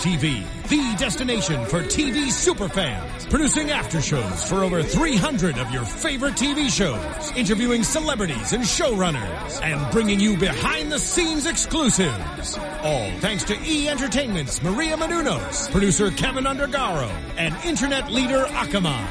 [0.00, 6.70] TV, the destination for TV superfans, producing aftershows for over 300 of your favorite TV
[6.70, 12.56] shows, interviewing celebrities and showrunners, and bringing you behind-the-scenes exclusives.
[12.82, 19.06] All thanks to E Entertainment's Maria Menounos, producer Kevin Undergaro, and internet leader Akamai.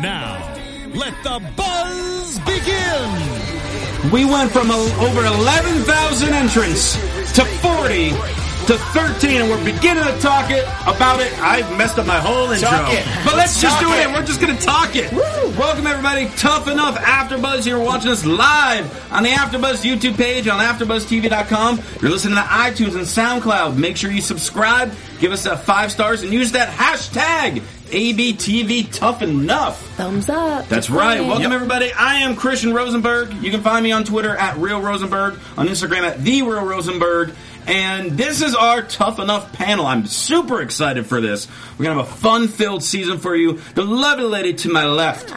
[0.00, 0.56] Now,
[0.94, 4.10] let the buzz begin!
[4.10, 6.94] We went from over 11,000 entrants
[7.34, 11.32] to 40 to 13, and we're beginning to talk it about it.
[11.40, 12.68] I've messed up my whole intro.
[12.68, 13.02] Talk it.
[13.24, 14.00] But let's, Let's just do it.
[14.00, 14.08] it.
[14.10, 15.10] We're just going to talk it.
[15.56, 16.28] Welcome, everybody.
[16.36, 21.80] Tough Enough AfterBuzz here watching us live on the AfterBuzz YouTube page on AfterBuzzTV.com.
[22.02, 23.78] You're listening to iTunes and SoundCloud.
[23.78, 29.22] Make sure you subscribe, give us that five stars, and use that hashtag ABTV Tough
[29.22, 29.80] Enough.
[29.96, 30.68] Thumbs up.
[30.68, 31.22] That's right.
[31.22, 31.90] Welcome everybody.
[31.90, 33.32] I am Christian Rosenberg.
[33.42, 37.32] You can find me on Twitter at Real Rosenberg, on Instagram at The Real Rosenberg.
[37.68, 39.86] And this is our Tough Enough panel.
[39.86, 41.46] I'm super excited for this.
[41.78, 43.60] We're gonna have a fun-filled season for you.
[43.74, 45.34] The lovely lady to my left,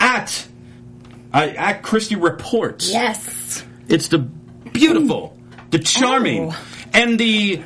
[0.00, 0.46] at
[1.32, 2.90] uh, at Christy Reports.
[2.90, 3.62] Yes.
[3.88, 5.38] It's the beautiful,
[5.70, 6.58] the charming, Oh.
[6.92, 7.62] and the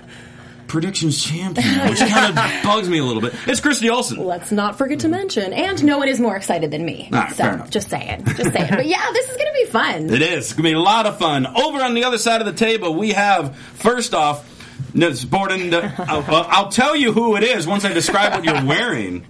[0.73, 3.35] predictions champion, which kind of bugs me a little bit.
[3.47, 4.25] It's Christy Olson.
[4.25, 7.11] Let's not forget to mention, and no one is more excited than me.
[7.13, 8.25] Right, so, just saying.
[8.25, 8.71] Just saying.
[8.71, 10.09] but yeah, this is going to be fun.
[10.09, 10.47] It is.
[10.47, 11.47] It's going to be a lot of fun.
[11.47, 14.49] Over on the other side of the table, we have, first off,
[14.95, 19.27] no, supporting I'll, I'll tell you who it is once I describe what you're wearing.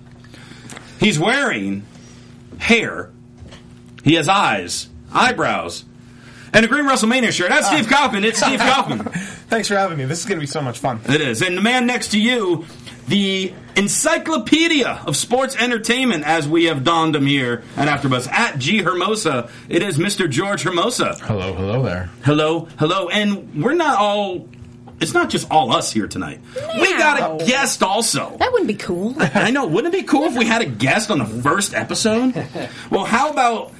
[1.01, 1.85] He's wearing
[2.59, 3.11] hair.
[4.05, 5.85] He has eyes, eyebrows,
[6.53, 7.49] and a green WrestleMania shirt.
[7.51, 7.97] That's Steve ah.
[7.97, 8.25] Kaufmann.
[8.25, 8.99] It's Steve Kaufmann.
[9.49, 10.05] Thanks for having me.
[10.05, 11.01] This is going to be so much fun.
[11.09, 11.43] It is.
[11.43, 12.67] And the man next to you,
[13.09, 18.79] the encyclopedia of sports entertainment, as we have donned him here at AfterBuzz, at G
[18.83, 19.51] Hermosa.
[19.69, 20.29] It is Mr.
[20.29, 21.17] George Hermosa.
[21.23, 22.11] Hello, hello there.
[22.25, 24.49] Hello, hello, and we're not all.
[25.01, 26.41] It's not just all us here tonight.
[26.55, 28.37] We got a guest also.
[28.39, 29.17] That wouldn't be cool.
[29.19, 29.67] I know.
[29.67, 32.35] Wouldn't it be cool if we had a guest on the first episode?
[32.91, 33.73] Well, how about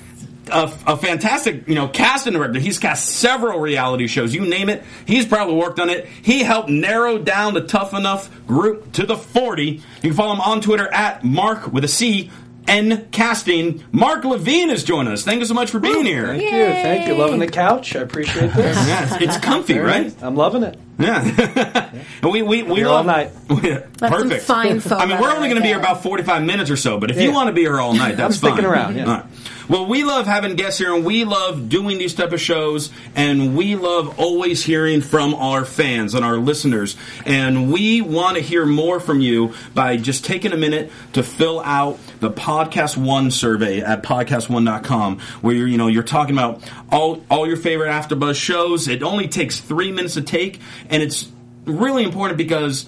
[0.51, 2.59] a, a fantastic, you know, casting director?
[2.59, 4.35] He's cast several reality shows.
[4.35, 6.07] You name it, he's probably worked on it.
[6.07, 9.65] He helped narrow down the Tough Enough group to the forty.
[10.03, 12.31] You can follow him on Twitter at Mark with a C.
[12.69, 13.83] N casting.
[13.91, 15.25] Marc Levine is joining us.
[15.25, 16.29] Thank you so much for being here.
[16.29, 17.15] Thank you, thank you.
[17.15, 17.97] Loving the couch.
[17.97, 18.77] I appreciate this.
[18.87, 20.15] Yeah, it's, it's comfy, right?
[20.23, 20.79] I'm loving it.
[20.99, 21.91] Yeah.
[22.23, 23.31] and we we we here love all night.
[23.49, 24.45] That's some Perfect.
[24.45, 27.11] fine I mean, we're only going to be here about 45 minutes or so, but
[27.11, 28.65] if you want to be here all night, that's I'm sticking fine.
[28.67, 29.07] around, yeah.
[29.07, 29.27] All right.
[29.69, 33.57] Well, we love having guests here, and we love doing these type of shows, and
[33.57, 36.97] we love always hearing from our fans and our listeners.
[37.25, 41.61] And we want to hear more from you by just taking a minute to fill
[41.61, 47.23] out the Podcast One survey at podcastone.com, where you're, you know you're talking about all
[47.31, 48.89] all your favorite AfterBuzz shows.
[48.89, 51.31] It only takes three minutes to take, and it's
[51.65, 52.87] really important because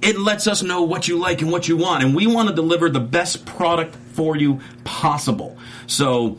[0.00, 2.54] it lets us know what you like and what you want, and we want to
[2.54, 4.60] deliver the best product for you
[4.98, 5.56] possible.
[5.86, 6.38] So.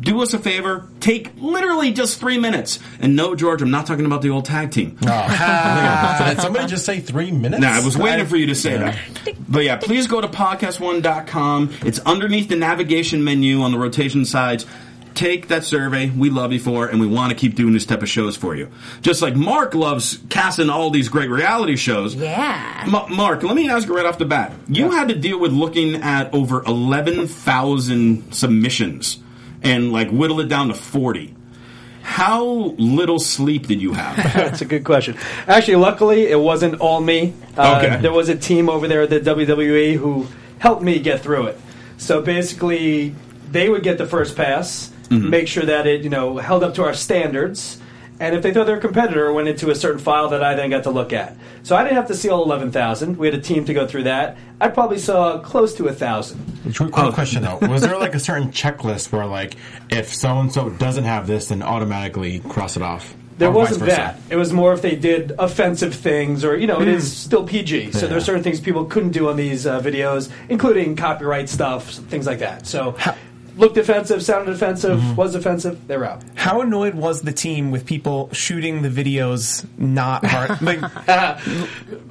[0.00, 2.78] Do us a favor, take literally just three minutes.
[3.00, 4.96] And no, George, I'm not talking about the old tag team.
[5.00, 5.08] so
[6.28, 7.60] did somebody just say three minutes?
[7.62, 8.96] Nah, I was waiting for you to say that.
[9.48, 11.74] But yeah, please go to podcastone.com.
[11.80, 14.66] It's underneath the navigation menu on the rotation sides.
[15.18, 16.10] Take that survey.
[16.10, 18.36] We love you for it, and we want to keep doing this type of shows
[18.36, 18.70] for you.
[19.00, 22.14] Just like Marc loves casting all these great reality shows.
[22.14, 22.84] Yeah.
[22.88, 24.52] Ma- Marc, let me ask you right off the bat.
[24.68, 29.18] You had to deal with looking at over 11,000 submissions
[29.62, 31.34] and like whittle it down to 40.
[32.02, 32.44] How
[32.78, 34.16] little sleep did you have?
[34.34, 35.16] That's a good question.
[35.46, 37.34] Actually, luckily, it wasn't all me.
[37.56, 38.00] Uh, Okay.
[38.00, 40.26] There was a team over there at the WWE who
[40.58, 41.60] helped me get through it.
[41.96, 43.14] So basically,
[43.50, 45.30] they would get the first pass, Mm-hmm.
[45.30, 47.78] make sure that it you know held up to our standards,
[48.20, 50.82] and if they thought their competitor went into a certain file that I then got
[50.84, 51.36] to look at.
[51.62, 53.16] So I didn't have to see all eleven thousand.
[53.16, 54.36] We had a team to go through that.
[54.60, 56.44] I probably saw close to a thousand.
[56.76, 59.54] Quick, quick question though: Was there like a certain checklist where, like,
[59.88, 63.14] if so and so doesn't have this, then automatically cross it off?
[63.38, 64.18] There wasn't that.
[64.30, 67.92] It was more if they did offensive things, or you know, it is still PG.
[67.92, 68.06] So Yeah.
[68.08, 72.26] there are certain things people couldn't do on these uh, videos, including copyright stuff, things
[72.26, 72.66] like that.
[72.66, 72.96] So
[73.58, 75.16] looked offensive, sounded offensive, mm-hmm.
[75.16, 75.86] was offensive.
[75.86, 76.22] They're out.
[76.34, 80.48] How annoyed was the team with people shooting the videos not hard?
[80.68, 80.80] Like,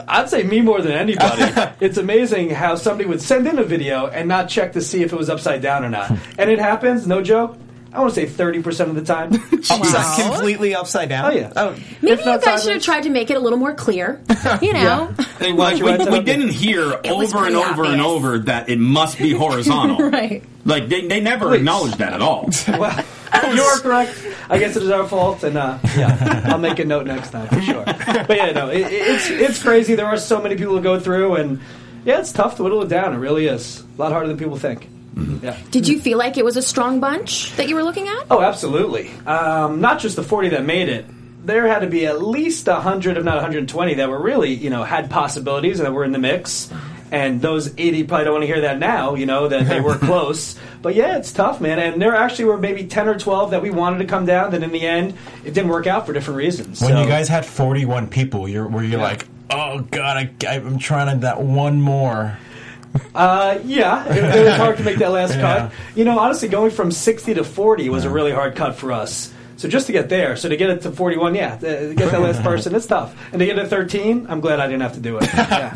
[0.08, 1.44] I'd say me more than anybody.
[1.80, 5.14] it's amazing how somebody would send in a video and not check to see if
[5.14, 6.12] it was upside down or not.
[6.40, 7.56] And it happens, no joke.
[7.94, 9.34] I want to say thirty percent of the time.
[9.70, 11.32] Upside, completely upside down.
[11.32, 11.54] Oh yeah.
[11.56, 14.22] Oh, Maybe you not guys should have tried to make it a little more clear.
[14.62, 18.40] You know, Hey, like, you we, we didn't hear over and pretty over and over
[18.40, 20.10] that it must be horizontal.
[20.10, 20.42] right?
[20.66, 21.58] Like they, they never Please.
[21.58, 22.50] acknowledged that at all.
[22.68, 23.06] Well,
[23.54, 24.26] you're correct.
[24.50, 27.48] I guess it is our fault, and uh, yeah, I'll make a note next time
[27.48, 27.84] for sure.
[27.86, 29.96] But yeah, no, it, it's it's crazy.
[29.96, 31.60] There are so many people to go through, and
[32.06, 33.14] yeah, it's tough to whittle it down.
[33.14, 34.88] It really is a lot harder than people think.
[35.42, 35.58] Yeah.
[35.72, 38.26] Did you feel like it was a strong bunch that you were looking at?
[38.30, 39.10] Oh, absolutely.
[39.26, 41.06] Um, not just the 40 that made it.
[41.46, 44.84] There had to be at least 100, if not 120, that were really, you know,
[44.84, 46.72] had possibilities and that were in the mix.
[47.10, 49.96] And those 80 probably don't want to hear that now, you know, that they were
[49.98, 50.58] close.
[50.82, 51.80] But yeah, it's tough, man.
[51.80, 54.62] And there actually were maybe 10 or 12 that we wanted to come down, that
[54.62, 55.14] in the end,
[55.46, 56.82] it didn't work out for different reasons.
[56.82, 60.80] When So- you guys had 41 people, you're were you like, oh god, I, I'm
[60.80, 62.38] trying to that one more.
[63.18, 65.72] Uh, yeah, it, it was hard to make that last cut.
[65.96, 69.34] You know, honestly, going from 60 to 40 was a really hard cut for us.
[69.56, 72.22] So just to get there, so to get it to 41, yeah, to get that
[72.22, 73.16] last person, it's tough.
[73.32, 75.24] And to get to 13, I'm glad I didn't have to do it.
[75.34, 75.74] Yeah.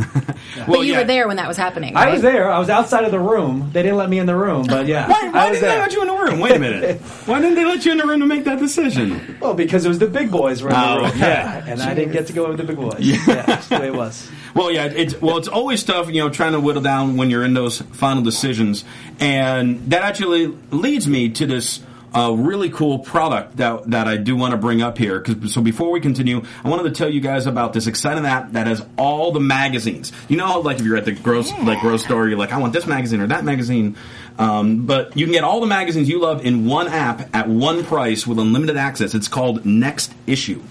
[0.58, 1.00] Well, but you yeah.
[1.00, 1.96] were there when that was happening.
[1.96, 2.52] I was there.
[2.52, 3.70] I was outside of the room.
[3.72, 5.94] They didn't let me in the room, but yeah, Why, why I didn't they let
[5.94, 6.40] you in the room?
[6.40, 7.02] Wait a minute.
[7.26, 9.38] Why didn't they let you in the room to make that decision?
[9.40, 11.20] Well, because it was the big boys were in the Oh, room, okay.
[11.20, 13.00] yeah, and I didn't get to go with the big boys.
[13.00, 14.30] Yeah, that's the way it was.
[14.54, 17.46] Well, yeah, it's well, it's always tough, you know, trying to whittle down when you're
[17.46, 18.84] in those final decisions,
[19.18, 21.80] and that actually leads me to this
[22.14, 25.24] uh, really cool product that that I do want to bring up here.
[25.48, 28.68] so before we continue, I wanted to tell you guys about this exciting app that
[28.68, 30.12] has all the magazines.
[30.28, 32.74] You know, like if you're at the gross like gross store, you're like, I want
[32.74, 33.96] this magazine or that magazine.
[34.38, 37.84] Um, but you can get all the magazines you love in one app at one
[37.86, 39.14] price with unlimited access.
[39.14, 40.62] It's called Next Issue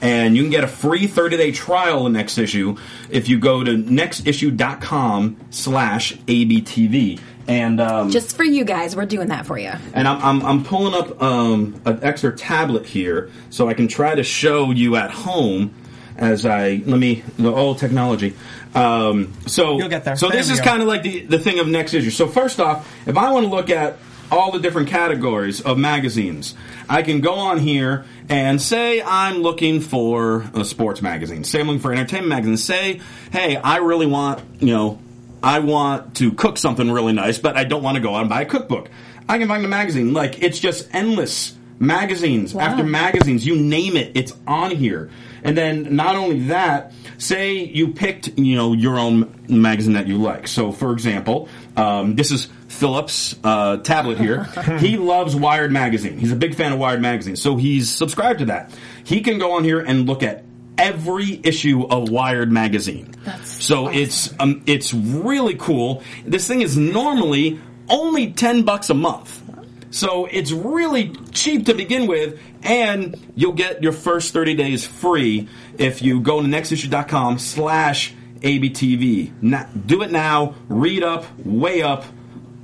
[0.00, 2.76] and you can get a free 30-day trial of next issue
[3.10, 7.18] if you go to nextissue.com slash abtv
[7.48, 9.72] and um, Just for you guys, we're doing that for you.
[9.94, 14.14] and I'm, I'm, I'm pulling up um, an extra tablet here so I can try
[14.14, 15.74] to show you at home
[16.16, 18.34] as I let me the old technology.
[18.74, 20.16] Um, so You'll get there.
[20.16, 22.10] So There this is kind of like the the thing of next issue.
[22.10, 23.96] So first off, if I want to look at
[24.30, 26.54] all the different categories of magazines,
[26.88, 31.44] I can go on here and say I'm looking for a sports magazine.
[31.44, 32.56] Say I'm looking for entertainment magazine.
[32.58, 33.00] Say,
[33.32, 34.98] hey, I really want you know
[35.42, 38.28] I want to cook something really nice, but I don't want to go out and
[38.28, 38.88] buy a cookbook.
[39.28, 40.12] I can find a magazine.
[40.12, 43.46] Like it's just endless magazines after magazines.
[43.46, 45.10] You name it, it's on here.
[45.44, 50.18] And then not only that, say you picked you know your own magazine that you
[50.18, 50.48] like.
[50.48, 54.44] So for example, um, this is Philip's uh, tablet here.
[54.78, 56.18] he loves Wired magazine.
[56.18, 58.72] He's a big fan of Wired magazine, so he's subscribed to that.
[59.04, 60.44] He can go on here and look at
[60.78, 63.14] every issue of Wired magazine.
[63.44, 66.02] so it's um, it's really cool.
[66.24, 69.42] This thing is normally only ten bucks a month.
[69.90, 75.48] So it's really cheap to begin with, and you'll get your first 30 days free
[75.78, 79.86] if you go to nextissue.com slash ABTV.
[79.86, 82.04] Do it now, read up, weigh up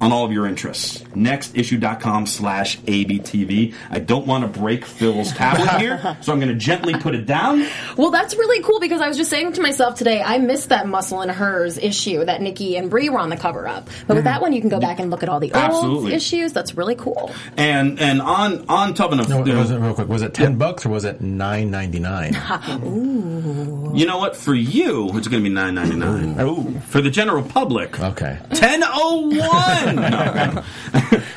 [0.04, 1.00] on all of your interests.
[1.14, 3.74] Nextissue.com slash ABTV.
[3.90, 7.24] I don't want to break Phil's tablet here, so I'm going to gently put it
[7.24, 7.66] down.
[7.96, 10.86] Well, that's really cool because I was just saying to myself today, I missed that
[10.86, 13.86] Muscle and Hers issue that Nikki and Brie were on the cover of.
[14.06, 14.28] But with mm.
[14.28, 16.52] that one, you can go back and look at all the old issues.
[16.52, 17.32] That's really cool.
[17.56, 20.08] And and on on top of No, you know, was it real quick?
[20.08, 22.36] Was it ten bucks or was it nine ninety nine?
[22.84, 23.92] Ooh.
[23.94, 24.36] you know what?
[24.36, 26.36] For you, it's going to be nine ninety nine.
[26.38, 28.38] Oh, For the general public, okay.
[28.52, 29.93] ten oh one.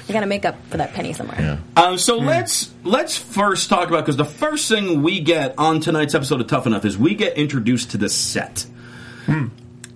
[0.07, 1.37] You got to make up for that penny somewhere.
[1.75, 6.15] Um, so let's let's first talk about because the first thing we get on tonight's
[6.15, 8.65] episode of Tough Enough is we get introduced to the set,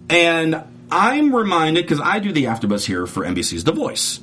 [0.10, 4.20] and I'm reminded because I do the AfterBuzz here for NBC's The Voice,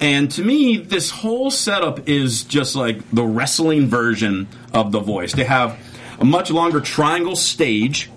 [0.00, 5.34] and to me this whole setup is just like the wrestling version of The Voice.
[5.34, 5.78] They have
[6.18, 8.10] a much longer triangle stage,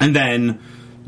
[0.00, 0.60] and then.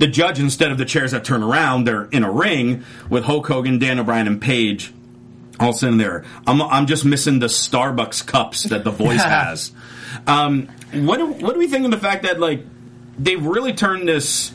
[0.03, 3.47] The judge, instead of the chairs that turn around, they're in a ring with Hulk
[3.47, 4.93] Hogan, Daniel Bryan, and Paige
[5.61, 6.25] all sitting there.
[6.45, 9.71] I'm, I'm just missing the Starbucks cups that the voice has.
[10.27, 12.65] Um, what do, what do we think of the fact that like
[13.17, 14.53] they've really turned this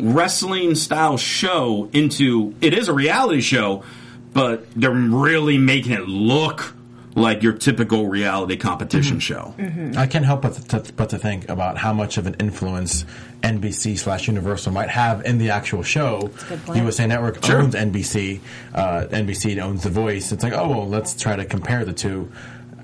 [0.00, 3.84] wrestling style show into it is a reality show,
[4.32, 6.74] but they're really making it look
[7.14, 9.20] like your typical reality competition mm-hmm.
[9.20, 9.54] show.
[9.58, 9.98] Mm-hmm.
[9.98, 13.04] I can't help but to, but to think about how much of an influence
[13.42, 16.30] NBC slash Universal might have in the actual show.
[16.48, 16.78] good point.
[16.78, 18.40] USA Network owns NBC.
[18.74, 20.32] Uh, NBC owns The Voice.
[20.32, 22.30] It's like, oh well, let's try to compare the two.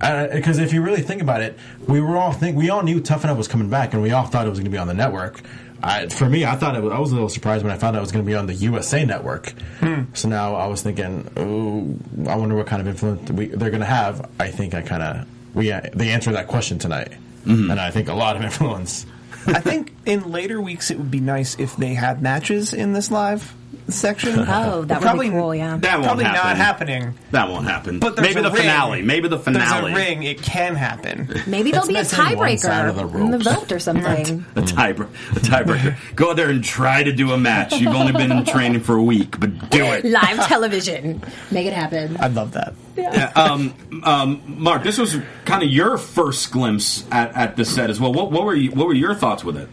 [0.00, 1.58] Uh, because if you really think about it,
[1.88, 4.26] we were all think we all knew Tough Enough was coming back, and we all
[4.26, 5.40] thought it was going to be on the network.
[5.82, 7.96] I, for me, I thought it was, I was a little surprised when I found
[7.96, 9.50] out it was going to be on the USA Network.
[9.80, 10.04] Hmm.
[10.14, 13.80] So now I was thinking, oh, I wonder what kind of influence we, they're going
[13.80, 14.28] to have.
[14.40, 17.12] I think I kind of we they answered that question tonight,
[17.44, 17.70] mm-hmm.
[17.70, 19.06] and I think a lot of influence.
[19.46, 23.10] I think in later weeks it would be nice if they had matches in this
[23.10, 23.54] live
[23.88, 24.38] section.
[24.48, 25.76] Oh, that would be probably, cool, yeah.
[25.76, 26.48] That won't probably happen.
[26.48, 27.14] not happening.
[27.32, 28.00] That won't happen.
[28.00, 28.62] But there's maybe a the ring.
[28.62, 29.02] finale.
[29.02, 29.92] Maybe the finale.
[29.92, 30.22] There's a ring.
[30.22, 31.28] It can happen.
[31.46, 33.60] Maybe there'll be a missing one side of the tiebreaker in the ropes.
[33.60, 34.44] vote or something.
[34.56, 35.08] A tiebreaker.
[35.36, 36.16] A tiebreaker.
[36.16, 37.74] Go out there and try to do a match.
[37.74, 40.04] You've only been in training for a week, but do it.
[40.04, 41.22] Live television.
[41.50, 42.16] Make it happen.
[42.16, 42.74] I'd love that.
[42.96, 47.90] Yeah, um, um, Marc, this was kind of your first glimpse at, at the set
[47.90, 48.12] as well.
[48.12, 49.68] What, what were you, what were your thoughts with it?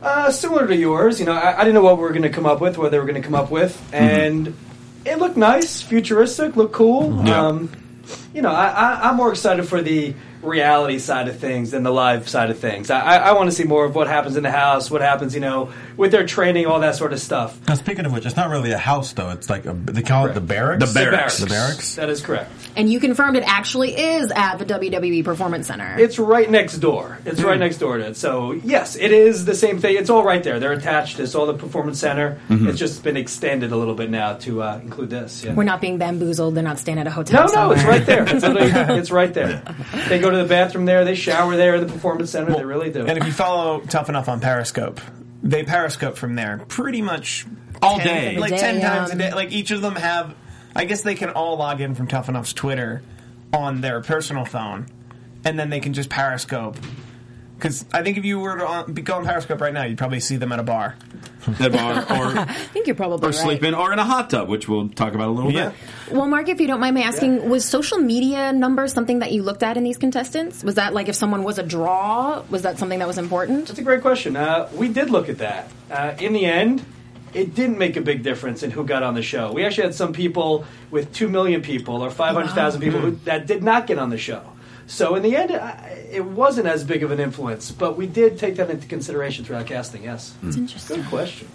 [0.00, 2.30] Uh, similar to yours, you know, I, I didn't know what we were going to
[2.30, 4.56] come up with, what they were going to come up with, and
[5.04, 7.24] it looked nice, futuristic, looked cool.
[7.26, 7.46] Yeah.
[7.46, 7.70] Um,
[8.32, 11.90] you know, I, I, I'm more excited for the reality side of things than the
[11.90, 12.90] live side of things.
[12.90, 15.34] I, I, I want to see more of what happens in the house, what happens,
[15.34, 17.58] you know, with their training, all that sort of stuff.
[17.68, 19.30] Now, speaking of which, it's not really a house though.
[19.30, 20.86] It's like a, they call it the barracks.
[20.86, 21.38] The barracks.
[21.38, 21.94] The barracks.
[21.96, 22.50] That is correct.
[22.76, 25.96] And you confirmed it actually is at the WWE Performance Center.
[25.98, 27.18] It's right next door.
[27.26, 28.16] It's right next door to it.
[28.16, 29.96] So yes, it is the same thing.
[29.96, 30.60] It's all right there.
[30.60, 31.18] They're attached.
[31.20, 32.40] It's all the performance center.
[32.48, 35.44] It's just been extended a little bit now to uh, include this.
[35.44, 35.54] Yeah.
[35.54, 36.54] We're not being bamboozled.
[36.54, 37.48] They're not staying at a hotel.
[37.48, 38.24] No, no, it's right there.
[38.28, 39.62] It's, it's right there.
[40.08, 41.04] They go to the bathroom there.
[41.04, 42.54] They shower there in the performance center.
[42.54, 43.04] they really do.
[43.06, 45.00] And if you follow Tough Enough on Periscope,
[45.42, 47.46] they Periscope from there pretty much
[47.80, 48.38] All 10 day.
[48.38, 49.32] like Day, ten times a um, day.
[49.32, 50.34] Like each of them have,
[50.74, 53.02] I guess they can all log in from Tough Enough's Twitter
[53.52, 54.86] on their personal phone,
[55.44, 56.76] and then they can just Periscope.
[57.56, 60.20] Because I think if you were to on, go on Periscope right now, you'd probably
[60.20, 60.96] see them at a bar.
[61.46, 63.34] That bar, or, I think you're probably or right.
[63.34, 65.70] sleeping, or in a hot tub, which we'll talk about a little Yeah.
[66.06, 66.14] bit.
[66.16, 69.42] Well, Marc, if you don't mind me asking, was social media numbers something that you
[69.42, 70.64] looked at in these contestants?
[70.64, 72.42] Was that like if someone was a draw?
[72.50, 73.68] Was that something that was important?
[73.68, 74.36] That's a great question.
[74.36, 75.70] Uh, we did look at that.
[75.90, 76.84] Uh, in the end,
[77.34, 79.52] it didn't make a big difference in who got on the show.
[79.52, 83.62] We actually had some people with 2 million people or 500,000 people who, that did
[83.62, 84.42] not get on the show.
[84.88, 85.50] So in the end,
[86.10, 89.66] it wasn't as big of an influence, but we did take that into consideration throughout
[89.66, 90.34] casting, yes.
[90.42, 90.62] It's hmm.
[90.62, 91.02] interesting.
[91.02, 91.48] Good question.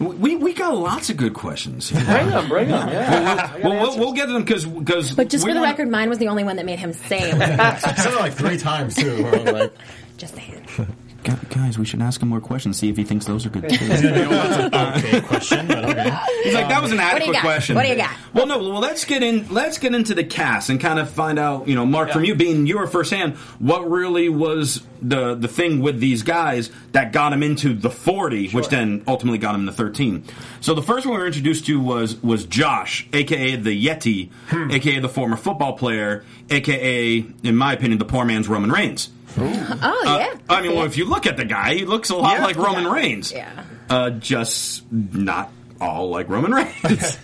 [0.00, 1.92] We, we got lots of good questions.
[1.92, 3.12] Bring them, bring them, yeah.
[3.12, 5.12] I got Well, we'll, we'll get to them because because.
[5.12, 7.34] But just for the record, mine was the only one that made him say it
[7.34, 9.22] was I said it like three times too.
[9.22, 9.72] where I was like,
[10.16, 10.66] just saying.
[11.24, 12.78] guys, we should ask him more questions.
[12.78, 13.74] See if he thinks those are good too.
[13.92, 16.16] okay, question, but okay.
[16.44, 17.74] He's like, that was an do adequate question.
[17.76, 18.10] What do you got?
[18.32, 18.58] Well, no.
[18.58, 19.48] Well, let's get in.
[19.52, 21.66] Let's get into the cast and kind of find out.
[21.68, 22.28] You know, Marc, from Yeah.
[22.28, 27.32] you being your firsthand, what really was the the thing with these guys that got
[27.32, 30.24] him into the forty, which then ultimately got him in the thirteen.
[30.60, 34.70] So the first one we were introduced to was was Josh, aka the Yeti, Hmm.
[34.70, 39.10] aka the former football player, aka, in my opinion, the poor man's Roman Reigns.
[39.38, 40.34] Oh yeah.
[40.48, 42.44] I mean, well, if you look at the guy, he looks a lot Yeah.
[42.44, 42.92] like Roman Yeah.
[42.92, 43.32] Reigns.
[43.32, 43.64] Yeah.
[43.90, 45.50] Uh, just not
[45.80, 46.52] all like Roman
[46.84, 47.18] Reigns.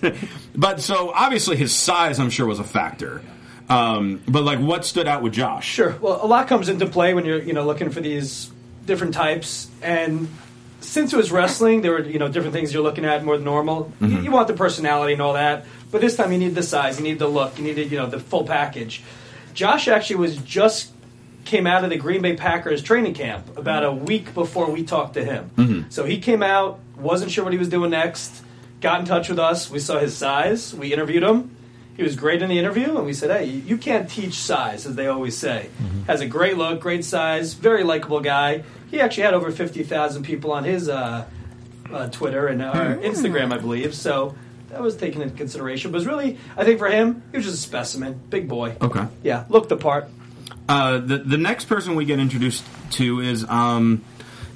[0.55, 3.23] but so obviously his size, I'm sure, was a factor.
[3.69, 5.67] Um, but like, what stood out with Josh?
[5.69, 5.97] Sure.
[6.00, 8.50] Well, a lot comes into play when you're, you know, looking for these
[8.85, 9.69] different types.
[9.81, 10.29] And
[10.81, 13.45] since it was wrestling, there were, you know, different things you're looking at more than
[13.45, 13.93] normal.
[14.00, 16.99] You, you want the personality and all that, but this time you need the size,
[16.99, 19.02] you need the look, you needed, you know, the full package.
[19.55, 20.90] Josh actually was just
[21.45, 25.15] came out of the Green Bay Packers training camp about a week before we talked
[25.15, 25.87] to him.
[25.91, 28.43] So he came out, wasn't sure what he was doing next,
[28.81, 29.71] got in touch with us.
[29.71, 31.57] We saw his size, we interviewed him.
[31.97, 34.95] He was great in the interview, and we said, "Hey, you can't teach size, as
[34.95, 35.69] they always say."
[36.07, 38.63] Has a great look, great size, very likable guy.
[38.91, 41.27] He actually had over fifty thousand people on his uh,
[41.93, 43.95] uh, Twitter and uh, Instagram, I believe.
[43.95, 44.35] So
[44.71, 45.91] that was taken into consideration.
[45.91, 48.77] But it was really, I think, for him, he was just a specimen, big boy.
[48.81, 49.07] Okay.
[49.23, 50.09] Yeah, looked the part.
[50.71, 54.05] Uh, the the next person we get introduced to is um,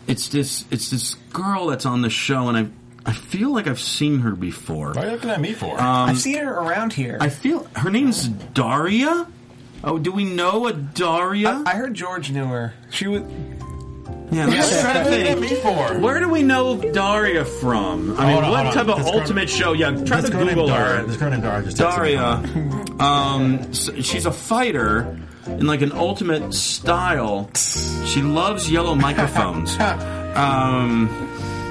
[0.07, 3.81] it's this it's this girl that's on the show, and I I feel like I've
[3.81, 4.89] seen her before.
[4.89, 5.75] What are you looking at me for?
[5.81, 7.19] I've seen her around here.
[7.21, 9.27] I feel her name's Daria.
[9.83, 11.63] Oh, do we know a Daria?
[11.67, 12.73] I heard George knew her.
[12.91, 13.21] She was.
[14.33, 15.41] yeah, let's try to what are you think.
[15.41, 15.99] me for?
[15.99, 18.19] Where do we know Daria from?
[18.19, 19.73] I mean, on, what type of This girl- ultimate show?
[19.75, 20.97] Yeah, try This to girl Google Daria.
[21.01, 21.07] her.
[21.07, 21.97] This girl named Daria just texted.
[21.97, 23.05] Daria.
[23.05, 27.51] Um, s- she's a fighter in like an ultimate style.
[27.55, 29.77] She loves yellow microphones.
[30.35, 31.09] Um,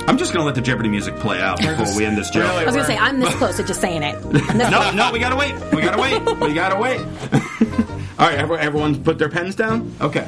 [0.08, 2.46] I'm just gonna let the Jeopardy music play out before we end this joke.
[2.46, 4.24] I was gonna say I'm this close to just saying it.
[4.56, 5.54] No, no, we gotta wait.
[5.74, 6.22] We gotta wait.
[6.40, 7.02] We gotta wait.
[8.20, 9.94] All right, everyone, everyone, put their pens down.
[10.00, 10.28] Okay,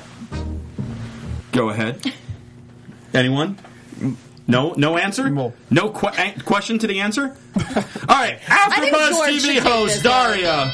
[1.54, 2.02] go ahead.
[3.14, 3.58] Anyone?
[4.48, 5.30] No, no answer.
[5.30, 7.36] No que- an- question to the answer.
[7.56, 7.64] All
[8.10, 10.14] right, think AfterBuzz TV host this one.
[10.14, 10.74] Daria.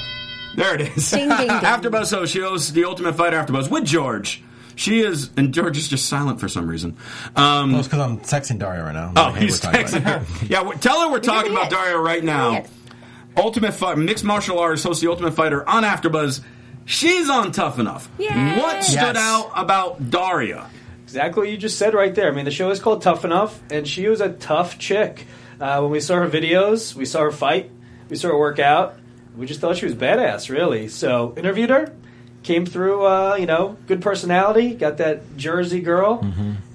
[0.55, 1.09] There it is.
[1.11, 1.49] Ding, ding, ding.
[1.49, 4.43] AfterBuzz so she hosts the Ultimate Fighter AfterBuzz with George.
[4.75, 6.97] She is, and George is just silent for some reason.
[7.35, 9.11] Um, Well, it's because I'm texting Daria right now.
[9.15, 10.45] Oh, Like, hey, he's we're talking about texting her.
[10.47, 12.63] Yeah, we- tell her we're talking about Daria right now.
[13.37, 16.41] Ultimate Fight, mixed martial artist, hosts the Ultimate Fighter on AfterBuzz.
[16.85, 18.09] She's on Tough Enough.
[18.17, 18.57] Yay.
[18.57, 19.17] What stood Yes.
[19.17, 20.67] out about Daria?
[21.03, 22.29] Exactly what you just said right there.
[22.31, 25.27] I mean, the show is called Tough Enough, and she was a tough chick.
[25.59, 27.69] Uh, when we saw her videos, we saw her fight,
[28.09, 28.95] we saw her work out.
[29.37, 30.87] We just thought she was badass, really.
[30.87, 31.93] So interviewed her,
[32.43, 33.05] came through.
[33.05, 36.19] Uh, you know, good personality, got that Jersey girl,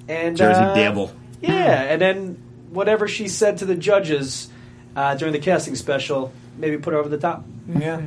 [0.09, 1.13] and Jersey uh, Devil.
[1.41, 4.49] Yeah, and then whatever she said to the judges
[4.95, 7.45] uh, during the casting special, maybe put her over the top.
[7.69, 8.01] Yeah.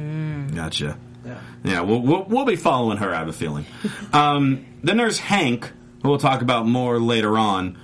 [0.54, 0.98] Gotcha.
[1.26, 1.40] Yeah.
[1.64, 3.66] Yeah, we'll, we'll, we'll be following her, I have a feeling.
[4.14, 7.78] Um, then there's Hank, who we'll talk about more later on.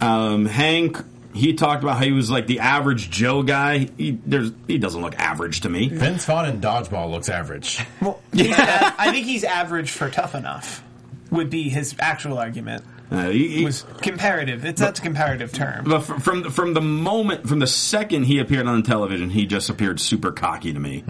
[0.00, 0.98] Um, Hank,
[1.38, 3.88] he talked about how he was like the average Joe guy.
[3.96, 5.88] He, there's, he doesn't look average to me.
[5.88, 7.80] Vince Vaughn in dodgeball looks average.
[8.02, 10.82] Well, he's a- I think he's average for tough enough.
[11.30, 12.84] Would be his actual argument.
[13.10, 14.64] Uh, he- he- Was comparative.
[14.64, 15.84] It's that's a comparative term.
[15.84, 19.70] But from the- from the moment, from the second he appeared on television, he just
[19.70, 21.04] appeared super cocky to me.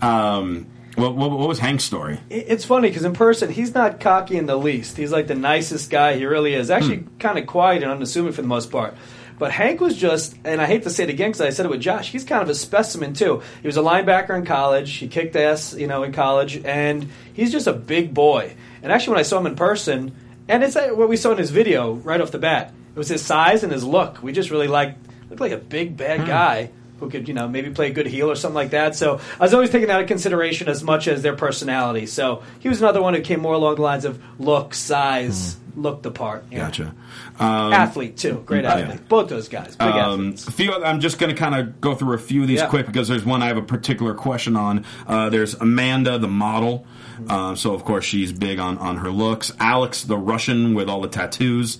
[0.00, 2.18] Um, what, what, what was Hank's story?
[2.28, 4.96] It's funny because in person he's not cocky in the least.
[4.96, 6.16] He's like the nicest guy.
[6.16, 6.70] He really is.
[6.70, 8.94] Actually, kind of quiet and unassuming for the most part.
[9.38, 11.68] But Hank was just, and I hate to say it again because I said it
[11.68, 12.10] with Josh.
[12.10, 13.42] He's kind of a specimen too.
[13.62, 14.92] He was a linebacker in college.
[14.94, 18.56] He kicked ass, you know, in college, and he's just a big boy.
[18.82, 20.14] And actually, when I saw him in person,
[20.48, 23.24] and it's what we saw in his video right off the bat, it was his
[23.24, 24.22] size and his look.
[24.22, 24.98] We just really liked
[25.30, 26.26] looked like a big bad hmm.
[26.26, 28.94] guy who could, you know, maybe play a good heel or something like that.
[28.94, 32.06] So I was always taking that into consideration as much as their personality.
[32.06, 36.02] So he was another one who came more along the lines of look, size, looked
[36.02, 36.50] the part.
[36.50, 36.94] Gotcha.
[37.38, 38.74] Um, Athlete too, great Yeah.
[38.74, 39.08] athlete.
[39.08, 40.48] Both those guys, big Um, athletes.
[40.48, 40.74] a few.
[40.74, 42.66] I'm just going to kind of go through a few of these Yeah.
[42.66, 44.84] quick because there's one I have a particular question on.
[45.06, 46.84] Uh, there's Amanda, the model.
[47.28, 49.52] Uh, so of course she's big on on her looks.
[49.60, 51.78] Alex, the Russian with all the tattoos.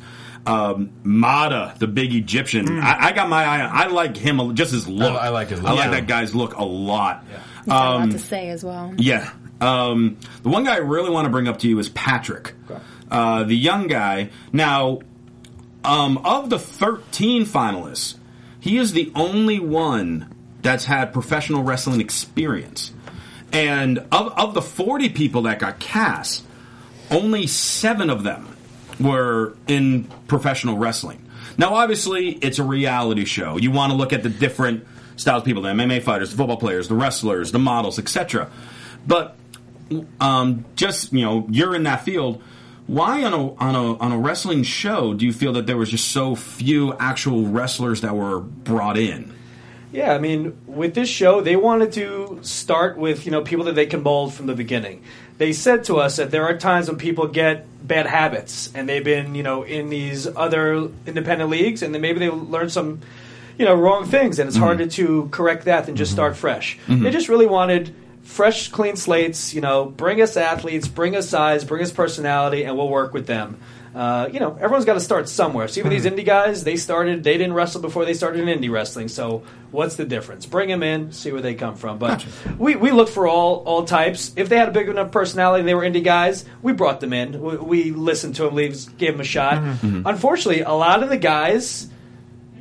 [0.49, 2.79] Um, Mada, the big Egyptian.
[2.81, 3.61] I, I got my eye.
[3.61, 4.55] on I like him.
[4.55, 5.13] Just his look.
[5.15, 5.91] I like his I like Yeah.
[5.91, 7.25] that guy's look a lot.
[7.65, 8.95] He's got a Um, lot to say as well.
[8.97, 9.31] Yeah.
[9.61, 12.55] Um, the one guy I really want to bring up to you is Patrick,
[13.11, 14.31] uh, the young guy.
[14.53, 15.01] Now,
[15.85, 18.15] um, of the 13 finalists,
[18.61, 20.33] he is the only one
[20.63, 22.93] that's had professional wrestling experience.
[23.53, 26.45] And of, of the 40 people that got cast,
[27.11, 28.47] only seven of them
[29.01, 31.25] were in professional wrestling.
[31.57, 33.57] Now, obviously, it's a reality show.
[33.57, 36.57] You want to look at the different styles of people, the MMA fighters, the football
[36.57, 38.51] players, the wrestlers, the models, etc.
[39.07, 39.37] But
[40.21, 42.43] um, just you know, you're in that field.
[42.87, 45.91] Why on a on a on a wrestling show do you feel that there was
[45.91, 49.35] just so few actual wrestlers that were brought in?
[49.93, 53.75] Yeah, I mean, with this show, they wanted to start with you know people that
[53.75, 55.03] they can mold from the beginning.
[55.39, 59.05] They said to us that there are times when people get bad habits, and they've
[59.05, 63.01] been you know in these other independent leagues, and then maybe they learn some
[63.57, 64.65] you know wrong things, and it's mm-hmm.
[64.65, 66.17] harder to correct that than just mm-hmm.
[66.17, 66.79] start fresh.
[66.87, 67.05] Mm-hmm.
[67.05, 69.55] They just really wanted fresh, clean slates.
[69.55, 73.27] You know, bring us athletes, bring us size, bring us personality, and we'll work with
[73.27, 73.59] them.
[73.95, 75.69] Uh, you know, everyone's got to start somewhere.
[75.69, 78.71] So even these indie guys, they started, they didn't wrestle before they started in indie
[78.71, 79.09] wrestling.
[79.09, 80.47] So what's the difference?
[80.47, 81.99] Bring them in, see where they come from.
[81.99, 82.25] But
[82.59, 84.33] we, we look for all all types.
[84.37, 87.13] If they had a big enough personality and they were indie guys, we brought them
[87.13, 87.41] in.
[87.41, 89.59] We, we listened to them, leaves, gave them a shot.
[89.83, 91.89] Unfortunately, a lot of the guys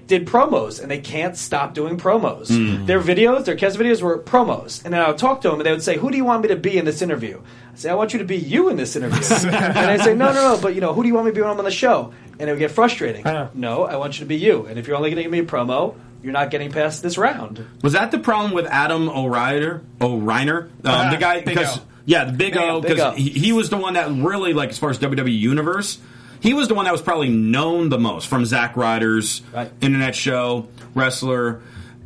[0.07, 2.47] did promos and they can't stop doing promos.
[2.87, 4.83] Their videos, their cast videos were promos.
[4.85, 6.41] And then I would talk to them and they would say, Who do you want
[6.43, 7.39] me to be in this interview?
[7.73, 9.19] I say, I want you to be you in this interview.
[9.49, 11.35] and I say, No, no, no, but you know, who do you want me to
[11.35, 12.13] be when I'm on the show?
[12.39, 13.23] And it would get frustrating.
[13.53, 14.65] No, I want you to be you.
[14.65, 17.17] And if you're only going to give me a promo, you're not getting past this
[17.17, 17.65] round.
[17.83, 19.81] Was that the problem with Adam O'Reiner?
[20.01, 22.95] O'Reiner, um, Uh, the guy because yeah, the Big, Big O O, Big O.
[22.95, 25.99] because he, he was the one that really like as far as WWE universe.
[26.39, 29.71] He was the one that was probably known the most from Zack Ryder's Right.
[29.81, 31.61] internet show, wrestler.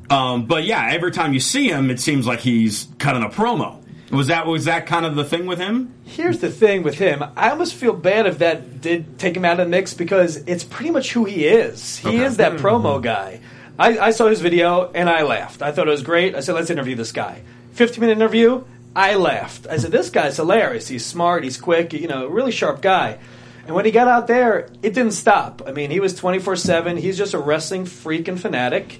[0.09, 3.77] Um, but yeah, every time you see him, it seems like he's cutting a promo.
[4.11, 5.93] Was that was that kind of the thing with him?
[6.03, 7.23] Here's the thing with him.
[7.37, 10.65] I almost feel bad if that did take him out of the mix because it's
[10.65, 11.97] pretty much who he is.
[11.97, 12.23] He Okay.
[12.25, 13.39] is that promo guy.
[13.79, 15.61] I, I saw his video and I laughed.
[15.61, 16.35] I thought it was great.
[16.35, 17.41] I said, let's interview this guy.
[17.71, 19.65] 15 minute interview, I laughed.
[19.67, 20.89] I said, this guy's hilarious.
[20.89, 23.17] He's smart, he's quick, you know, really sharp guy.
[23.65, 25.61] And when he got out there, it didn't stop.
[25.67, 26.97] I mean, he was 24 7.
[26.97, 28.99] He's just a wrestling freak and fanatic.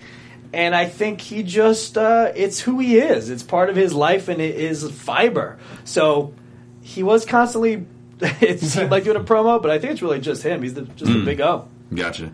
[0.54, 3.30] And I think he just, uh, it's who he is.
[3.30, 5.58] It's part of his life and it is fiber.
[5.86, 6.34] So
[6.82, 7.86] he was constantly,
[8.20, 10.62] it seemed like doing a promo, but I think it's really just him.
[10.62, 11.68] He's the, just the big O.
[11.94, 12.32] Gotcha.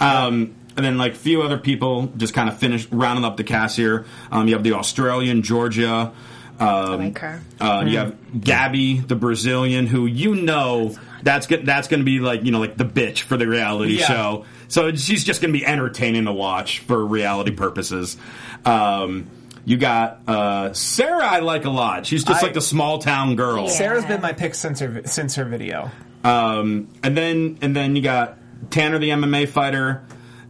[0.00, 3.44] Um, and then like a few other people just kind of finished rounding up the
[3.44, 4.06] cast here.
[4.30, 6.12] Um, you have the Australian Georgia.
[6.58, 7.40] Um, like her.
[7.60, 12.18] Uh, You have Gabby, the Brazilian, who you know that's go- that's going to be
[12.20, 14.06] like you know like the bitch for the reality Yeah.
[14.06, 14.44] show.
[14.68, 18.16] So she's just going to be entertaining to watch for reality purposes.
[18.64, 19.28] Um,
[19.64, 21.24] you got uh, Sarah.
[21.24, 22.06] I like a lot.
[22.06, 23.64] She's just I- like the small town girl.
[23.64, 23.70] Yeah.
[23.70, 25.90] Sarah's been my pick since her since her video.
[26.24, 28.38] Um, and then and then you got
[28.70, 30.04] Tanner, the MMA fighter,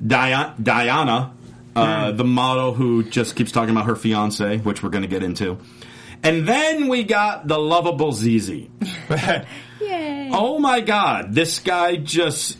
[0.06, 1.32] Dia- Diana,
[1.74, 5.22] uh, the model who just keeps talking about her fiance, which we're going to get
[5.22, 5.58] into.
[6.22, 8.50] And then we got the lovable ZZ.
[10.32, 10.38] Yay.
[10.38, 12.58] Oh my God, this guy just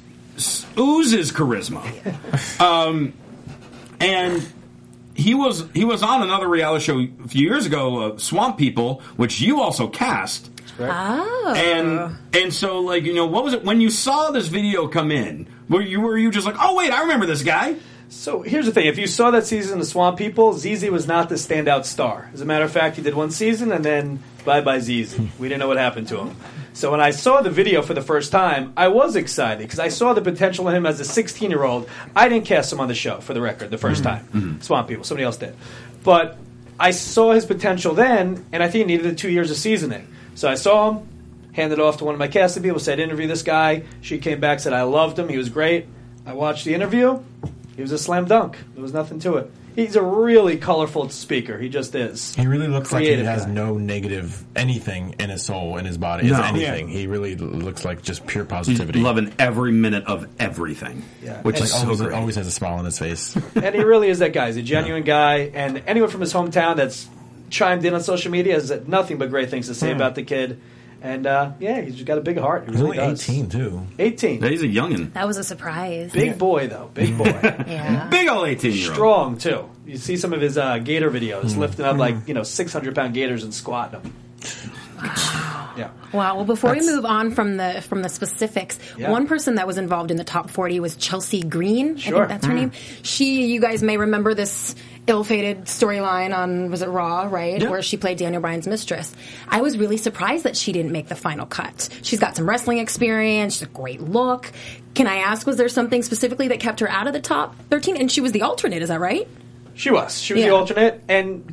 [0.79, 1.83] oozes charisma.
[2.61, 3.15] Um,
[4.01, 4.47] and
[5.15, 9.03] he was he was on another reality show a few years ago, uh, Swamp People,
[9.17, 10.51] which you also cast.
[10.79, 11.55] Oh.
[11.57, 15.11] And and so like you know what was it when you saw this video come
[15.11, 15.47] in?
[15.69, 17.77] Were you were you just like oh wait I remember this guy?
[18.09, 21.29] So here's the thing: if you saw that season of Swamp People, ZZ was not
[21.29, 22.31] the standout star.
[22.35, 25.19] As a matter of fact, he did one season and then bye bye Z's.
[25.39, 26.37] We didn't know what happened to him.
[26.75, 29.89] So when I saw the video for the first time, I was excited because I
[29.89, 31.89] saw the potential in him as a 16 year old.
[32.17, 34.03] I didn't cast him on the show for the record the 1st mm-hmm.
[34.03, 34.25] time.
[34.27, 34.61] Mm-hmm.
[34.61, 35.55] Swamp People, somebody else did,
[36.03, 36.39] but
[36.81, 40.09] I saw his potential then, and I think he needed two years of seasoning.
[40.35, 41.09] So I saw him,
[41.53, 43.85] handed it off to one of my casting people, said interview this guy.
[44.01, 45.87] She came back, said I loved him, he was great.
[46.25, 47.23] I watched the interview.
[47.77, 48.59] He was a slam dunk.
[48.75, 49.51] There was nothing to it.
[49.75, 51.59] He's a really colorful speaker.
[51.59, 52.35] He just is.
[52.35, 53.53] He really looks like he Creative has guy.
[53.53, 56.43] no negative anything in his soul, in his body, if No.
[56.43, 56.89] anything.
[56.89, 59.01] He really looks like just pure He's positivity.
[59.01, 61.41] loving every minute of everything, Yeah.
[61.43, 62.13] which And is Like so always, great.
[62.15, 63.37] always has a smile on his face.
[63.55, 64.47] and he really is that guy.
[64.49, 65.51] He's a genuine guy.
[65.55, 67.09] And anyone from his hometown that's
[67.51, 69.97] chimed in on social media has nothing but great things to say hmm.
[69.97, 70.61] about the kid.
[71.03, 72.65] And uh, yeah, he's got a big heart.
[72.67, 73.29] He He's really only does.
[73.29, 73.87] 18 too.
[73.99, 74.41] 18.
[74.43, 76.13] Yeah, he's a youngin, that was a surprise.
[76.13, 76.91] Big boy, though.
[76.95, 77.25] Big boy.
[77.67, 78.09] Yeah.
[78.09, 78.95] big old eighteen year old.
[78.95, 79.69] Strong, too.
[79.85, 83.15] You see some of his uh, gator videos, lifting up like, you know, 600 pound
[83.15, 84.15] gators and squatting them.
[85.77, 85.91] Yeah.
[86.13, 86.37] Wow.
[86.37, 89.11] Well, before we move on from the from the specifics, Yeah.
[89.11, 91.95] one person that was involved in the top forty was Chelsea Green.
[91.95, 92.19] I Sure.
[92.19, 92.73] think that's her name.
[93.03, 94.75] She, you guys may remember this
[95.09, 97.61] ill-fated storyline on was it Raw, right?
[97.61, 97.71] Yeah.
[97.71, 99.15] Where she played Daniel Bryan's mistress.
[99.49, 101.89] I was really surprised that she didn't make the final cut.
[102.03, 103.55] She's got some wrestling experience.
[103.55, 104.53] She's a great look.
[104.95, 107.97] Can I ask, was there something specifically that kept her out of the top thirteen?
[107.97, 109.27] And she was the alternate, is that right?
[109.75, 110.21] She was.
[110.21, 110.51] She was Yeah.
[110.51, 111.53] the alternate, and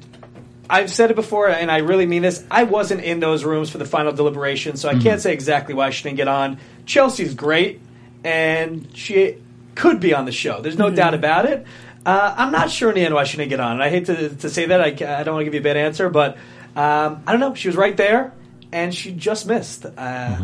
[0.70, 2.44] I've said it before, and I really mean this.
[2.52, 5.02] I wasn't in those rooms for the final deliberation, so I Mm-hmm.
[5.04, 6.60] can't say exactly why she didn't get on.
[6.86, 7.82] Chelsea's great,
[8.24, 9.38] and she
[9.74, 10.62] could be on the show.
[10.62, 10.96] There's no Mm-hmm.
[10.96, 11.66] doubt about it.
[12.10, 13.74] Uh, I'm not sure in the end why she didn't get on.
[13.74, 14.82] And I hate to, to say that.
[14.82, 16.38] I, I don't want to give you a bad answer, but
[16.76, 17.54] um, I don't know.
[17.54, 18.34] She was right there,
[18.72, 19.86] and she just missed.
[19.86, 20.38] Uh,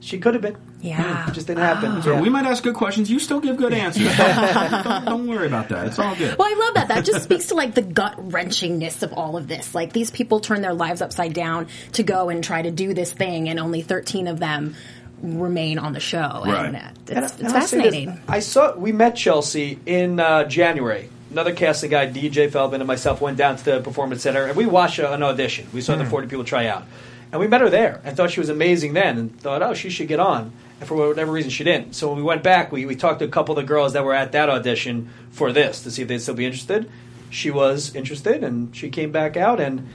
[0.00, 0.56] She could have been.
[0.80, 1.28] Yeah.
[1.28, 2.02] It just didn't happen.
[2.02, 2.20] So Yeah.
[2.20, 3.10] we might ask good questions.
[3.10, 4.16] You still give good answers.
[4.16, 5.88] don't, don't, don't worry about that.
[5.88, 6.38] It's all good.
[6.38, 6.86] Well, I love that.
[6.88, 9.74] That just speaks to like the gut wrenchingness of all of this.
[9.74, 13.12] Like these people turn their lives upside down to go and try to do this
[13.12, 14.76] thing, and only thirteen of them
[15.22, 16.42] remain on the show.
[16.44, 16.66] Right.
[16.66, 18.20] And uh, it's, and it's I'll say this, fascinating.
[18.28, 21.08] I saw we met Chelsea in uh, January.
[21.30, 24.64] Another casting guy, DJ Feldman, and myself went down to the performance center and we
[24.64, 25.66] watched a- an audition.
[25.74, 26.10] We saw the Hmm.
[26.10, 26.84] forty people try out,
[27.32, 29.90] and we met her there and thought she was amazing then, and thought, oh, she
[29.90, 30.52] should get on.
[30.80, 31.94] And for whatever reason, she didn't.
[31.96, 34.04] So when we went back, we, we talked to a couple of the girls that
[34.04, 36.88] were at that audition for this to see if they'd still be interested.
[37.30, 39.86] She was interested, and she came back out and.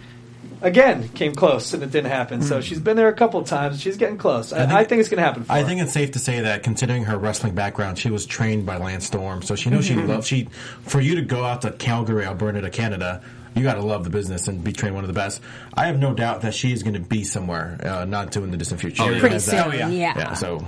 [0.64, 2.42] Again, came close and it didn't happen.
[2.42, 3.82] So she's been there a couple of times.
[3.82, 4.52] She's getting close.
[4.54, 5.44] I, I think, think- it's going to happen.
[5.44, 5.68] For I her.
[5.68, 9.06] think it's safe to say that considering her wrestling background, she was trained by Lance
[9.06, 10.48] Storm, so she knows she loves she.
[10.84, 13.22] For you to go out to Calgary, Alberta, to Canada,
[13.56, 15.42] you got to love the business and be trained one of the best.
[15.76, 18.50] I have no doubt that she is going to be somewhere, uh, not too in
[18.52, 19.12] the distant future.
[19.12, 19.20] yeah.
[19.20, 19.90] Pretty soon, that- yeah.
[19.90, 20.14] yeah.
[20.18, 20.66] Yeah, so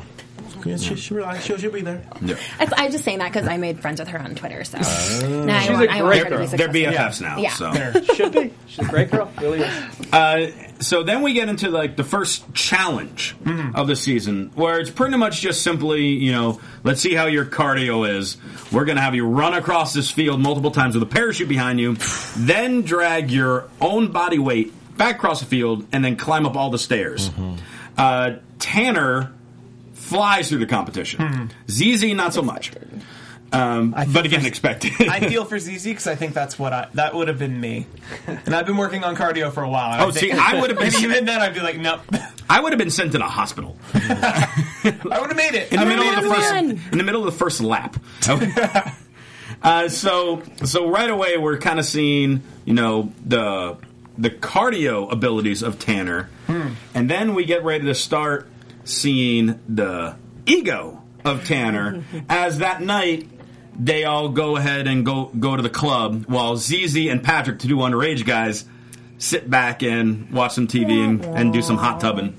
[0.65, 2.01] yeah, she, she, she'll, she'll be there.
[2.21, 2.35] Yeah.
[2.59, 4.63] I, I'm just saying that because I made friends with her on Twitter.
[4.63, 6.37] So no, I Uh, She's want, a I want great her to be girl.
[6.37, 6.73] They're successful.
[6.73, 7.37] BFFs now.
[7.37, 7.53] Yeah.
[7.53, 8.13] So.
[8.15, 8.53] should be.
[8.67, 9.31] She's a great girl.
[9.39, 10.13] Really is.
[10.13, 13.35] Uh, so then we get into like the first challenge
[13.75, 17.45] of the season, where it's pretty much just simply, you know, let's see how your
[17.45, 18.37] cardio is.
[18.71, 21.95] We're gonna have you run across this field multiple times with a parachute behind you,
[22.35, 26.69] then drag your own body weight back across the field, and then climb up all
[26.69, 27.29] the stairs.
[27.97, 29.31] Uh, Tanner
[30.05, 31.51] flies through the competition.
[31.69, 32.71] ZZ not so much.
[33.51, 34.91] Um, but again, expected.
[34.99, 37.85] I feel for ZZ because I think that's what I that would have been me,
[38.27, 39.93] and I've been working on cardio for a while.
[39.93, 41.77] and Oh, I think- see, I would have been- and even then I'd be like,
[41.77, 42.01] nope,
[42.49, 43.77] I would have been sent to the hospital.
[43.93, 45.71] I would have made it.
[45.71, 47.95] in the I middle of the first made in the middle of the first lap.
[49.61, 53.77] uh, so so right away we're kind of seeing you know the
[54.17, 56.29] the cardio abilities of Tanner,
[56.93, 58.47] and then we get ready to start
[58.85, 63.29] seeing the ego of Tanner as that night.
[63.77, 67.67] They all go ahead and go go to the club while ZZ and Patrick, the
[67.67, 68.63] two underage guys,
[69.17, 72.35] sit back and watch some TV and, and do some hot tubbing,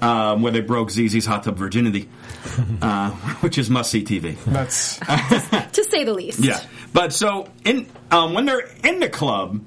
[0.00, 2.08] um, where they broke ZZ's hot tub virginity,
[2.82, 4.42] uh, which is must see TV.
[4.44, 4.98] That's
[5.72, 6.38] to say the least.
[6.38, 9.62] Yeah, but so in um, when they're in the club,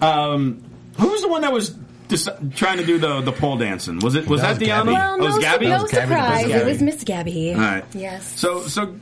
[0.00, 0.64] um,
[0.98, 1.76] who was the one that was
[2.08, 3.98] just trying to do the the pole dancing?
[4.00, 4.84] Was it was That that, was Deanna?
[4.84, 4.92] Gabby.
[4.92, 5.68] Well, oh, no, it was Gabby.
[5.68, 6.46] no surprise.
[6.48, 7.54] It was Miss Gabby.
[7.54, 7.84] All right.
[7.94, 8.38] Yes.
[8.38, 8.94] So so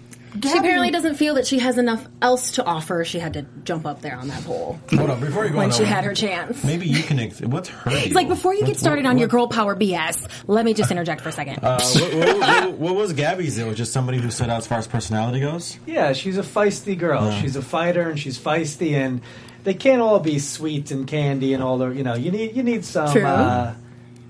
[0.42, 3.04] she apparently doesn't feel that she has enough else to offer.
[3.04, 5.66] She had to jump up there on that pole Hold on, before you go when
[5.66, 6.64] on, she though, had her chance.
[6.64, 7.18] Maybe you can.
[7.18, 7.90] Ex- what's her?
[7.92, 10.26] It's like before you get started on your girl power BS.
[10.46, 11.58] Let me just interject for a second.
[11.62, 13.58] Uh, what, what, what, what was Gabby's?
[13.58, 15.78] It was just somebody who stood out as far as personality goes.
[15.84, 17.30] Yeah, she's a feisty girl.
[17.32, 19.20] She's a fighter and she's feisty, and
[19.64, 22.14] they can't all be sweet and candy and all the you know.
[22.14, 23.74] You need you need some uh,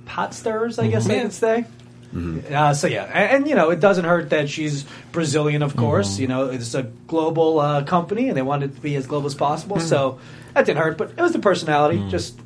[0.06, 1.22] pot stirrers, I guess I Yeah.
[1.22, 1.64] could say.
[2.14, 6.18] Uh, so yeah, and, and, you know it doesn't hurt that she's Brazilian, of course.
[6.18, 9.26] You know it's a global uh, company, and they want it to be as global
[9.28, 9.80] as possible.
[9.80, 10.18] So
[10.52, 12.38] that didn't hurt, but it was the personality, just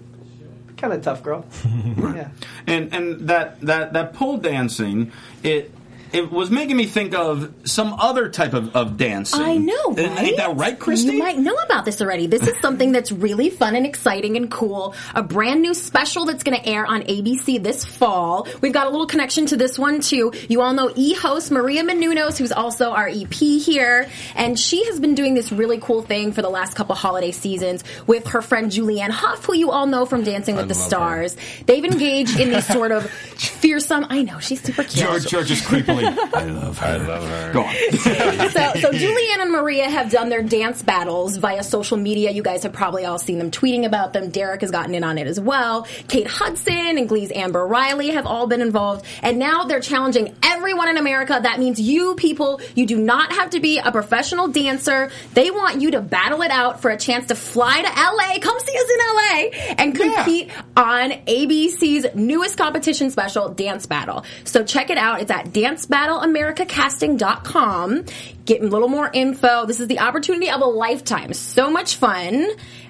[0.77, 1.45] kind of tough girl.
[1.99, 2.29] yeah.
[2.69, 5.11] and and that that that pole dancing
[5.43, 5.73] it.
[6.13, 9.41] It was making me think of some other type of, of dancing.
[9.41, 9.99] I know, right?
[9.99, 11.13] Ain't- Ain't that right, Christy?
[11.13, 12.27] You might know about this already.
[12.27, 14.95] This is something that's really fun and exciting and cool.
[15.15, 18.47] A brand new special that's going to air on ABC this fall.
[18.61, 20.33] We've got a little connection to this one too.
[20.49, 25.15] You all know e-host Maria Menounos, who's also our EP here, and she has been
[25.15, 29.11] doing this really cool thing for the last couple holiday seasons with her friend Julianne
[29.11, 30.89] Hough, who you all know from Dancing with the love her.
[30.89, 31.37] Stars.
[31.67, 34.07] They've engaged in this sort of fearsome.
[34.09, 35.05] I know she's super cute.
[35.05, 35.61] George George is
[36.05, 36.35] creepily.
[36.35, 36.87] I love her.
[36.87, 37.53] I love her.
[37.53, 37.75] Go on.
[38.51, 42.31] so, so Julianne and Maria have done their dance battles via social media.
[42.31, 44.31] You guys have probably all seen them tweeting about them.
[44.31, 45.87] Derek has gotten in on it as well.
[46.09, 49.05] Kate Hudson and Glee's Amber Riley have all been involved.
[49.23, 51.39] And now they're challenging everyone in America.
[51.43, 55.11] That means you people, you do not have to be a professional dancer.
[55.35, 58.39] They want you to battle it out for a chance to fly to LA.
[58.41, 64.25] Come see us in LA and compete on ABC's newest competition special, Dance Battle.
[64.45, 65.21] So check it out.
[65.23, 65.53] It's at
[65.89, 68.05] dancebattleamericacasting.com.
[68.45, 69.67] Get a little more info.
[69.67, 71.33] This is the opportunity of a lifetime.
[71.33, 72.47] So much fun.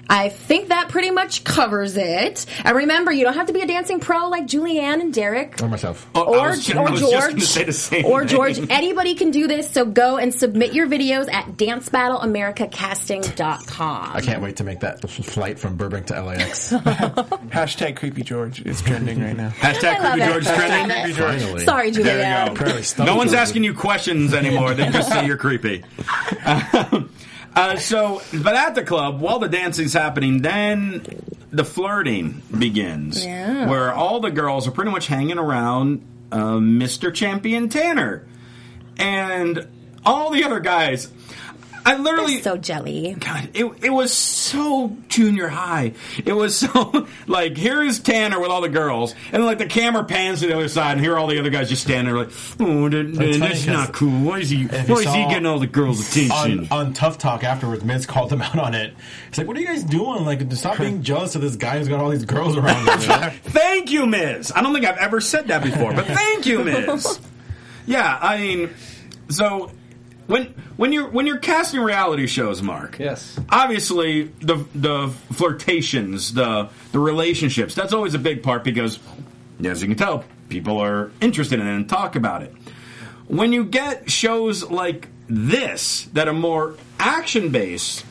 [0.09, 2.45] I think that pretty much covers it.
[2.63, 5.61] And remember, you don't have to be a dancing pro like Julianne and Derek.
[5.61, 6.07] Or myself.
[6.15, 8.29] Oh, I Or, was ju- or I was just George, say the same or thing.
[8.29, 9.69] George, anybody can do this.
[9.69, 14.11] So go and submit your videos at dancebattleamericacasting.com.
[14.15, 16.71] I can't wait to make that flight from Burbank to LAX.
[16.71, 19.49] hashtag creepy George is trending right now.
[19.49, 20.25] Hashtag Creepy it.
[20.31, 20.89] George is trending.
[20.89, 21.15] love it.
[21.15, 21.65] Finally.
[21.65, 22.49] Sorry, There Julianne.
[22.49, 22.55] you
[22.97, 23.05] go.
[23.05, 23.41] No one's George.
[23.41, 24.73] asking you questions anymore.
[24.73, 25.83] They just say you're creepy.
[27.57, 31.03] Uh, so, but at the club, while the dancing's happening, then
[31.51, 33.67] the flirting begins, Yeah.
[33.67, 37.11] where all the girls are pretty much hanging around uh, Mr.
[37.13, 38.27] Champion Tanner,
[38.97, 39.67] and
[40.05, 41.07] all the other guys.
[41.87, 43.15] I literally They're so jelly.
[43.17, 45.93] God, it, it was so junior high.
[46.25, 50.03] It was so like here is Tanner with all the girls, and like the camera
[50.03, 52.25] pans to the other side, and here are all the other guys just standing there
[52.25, 54.19] like, oh, that, funny that's 'cause not cool.
[54.25, 54.65] Why is he?
[54.65, 56.67] Why is he getting all the girls' attention?
[56.71, 58.93] on, on Tough Talk afterwards, Miz called them out on it.
[59.29, 60.25] He's like, "What are you guys doing?
[60.25, 63.07] Like, stop being jealous of this guy who's got all these girls around him." you
[63.07, 63.29] know?
[63.43, 64.51] thank you, Miz.
[64.53, 67.19] I don't think I've ever said that before, but thank you, Miz.
[67.85, 68.69] Yeah, I mean,
[69.29, 69.71] so
[70.27, 72.99] when when you're when you're casting reality shows, Marc.
[72.99, 73.39] Yes.
[73.49, 77.73] Obviously, the the flirtations, the the relationships.
[77.73, 78.99] That's always a big part because,
[79.63, 82.53] as you can tell, people are interested in it and talk about it.
[83.27, 88.05] When you get shows like this that are more action based,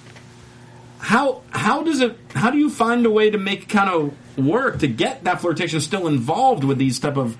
[0.98, 4.14] how how does it how do you find a way to make it kind of
[4.38, 7.36] work to get that flirtation still involved with these type of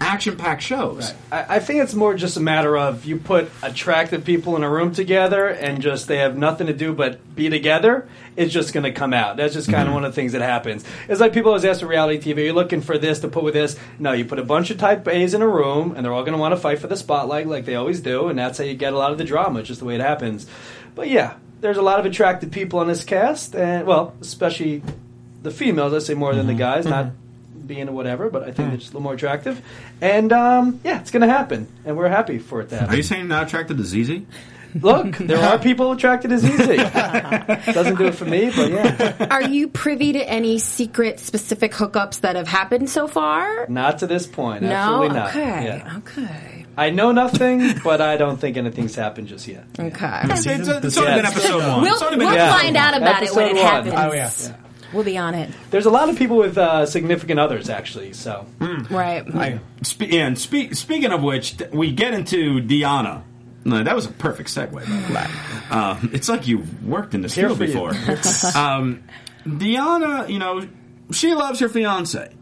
[0.00, 1.14] action packed shows?
[1.30, 4.70] I, I think it's more just a matter of you put attractive people in a
[4.70, 8.08] room together and just they have nothing to do but be together.
[8.36, 9.36] It's just going to come out.
[9.36, 9.94] That's just kind of mm-hmm.
[9.94, 10.84] one of the things that happens.
[11.08, 13.54] It's like people always ask for reality TV, you're looking for this to put with
[13.54, 13.76] this.
[13.98, 16.32] No, you put a bunch of type A's in a room and they're all going
[16.32, 18.74] to want to fight for the spotlight like they always do, and that's how you
[18.74, 19.60] get a lot of the drama.
[19.60, 20.46] It's just the way it happens.
[20.94, 24.82] But yeah, there's a lot of attractive people on this cast, and well, especially
[25.42, 25.92] the females.
[25.92, 26.58] I say more than the mm-hmm.
[26.58, 27.16] guys, not mm-hmm.
[27.70, 29.62] Being a whatever, but I think they're just a little more attractive.
[30.00, 33.02] And um, yeah, it's going to happen, and we're happy for it to Are you
[33.04, 34.22] saying not attracted to ZZ?
[34.74, 36.66] Look, there are people attracted to ZZ.
[37.74, 42.20] Doesn't do it for me, but yeah, Are you privy to any secret, specific hookups
[42.22, 43.66] that have happened so far?
[43.68, 44.62] not to this point.
[44.62, 44.70] No.
[44.70, 45.28] Absolutely not.
[45.30, 45.64] Okay.
[45.66, 45.96] Yeah.
[45.98, 46.66] Okay.
[46.76, 49.64] I know nothing, but I don't think anything's happened just yet.
[49.78, 50.20] Okay.
[50.24, 51.82] It's, it's, it's only been episode one.
[51.82, 53.94] We'll, It's only been we'll episode find out about it when it Episode one.
[53.94, 54.50] happens.
[54.50, 54.69] Oh, yeah.
[54.92, 55.50] We'll be on it.
[55.70, 58.12] There's a lot of people with uh, significant others, actually.
[58.12, 58.46] So
[58.90, 59.24] Right.
[59.34, 63.22] I, Spe- and spe- speaking of which, th- we get into Diana.
[63.64, 64.72] No, that was a perfect segue.
[64.72, 65.30] By the.
[65.70, 67.92] Um, it's like you've worked in this field before.
[68.56, 69.04] um,
[69.46, 70.66] Diana, you know,
[71.12, 72.32] she loves her fiance,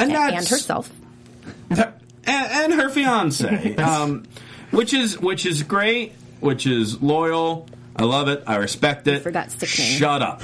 [0.00, 0.90] and that's and herself.
[1.70, 1.92] and,
[2.26, 4.24] and her fiance, um,
[4.72, 7.68] which is which is great, which is loyal.
[7.96, 8.42] I love it.
[8.46, 9.22] I respect it.
[9.22, 9.98] forgot sickening.
[9.98, 10.42] Shut up.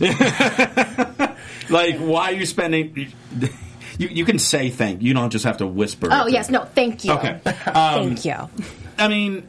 [1.70, 3.12] like, why are you spending?
[3.98, 5.02] You, you can say thank.
[5.02, 6.08] You don't just have to whisper.
[6.10, 7.12] Oh yes, no, thank you.
[7.12, 7.38] Okay.
[7.44, 8.48] thank um, you.
[8.98, 9.46] I mean,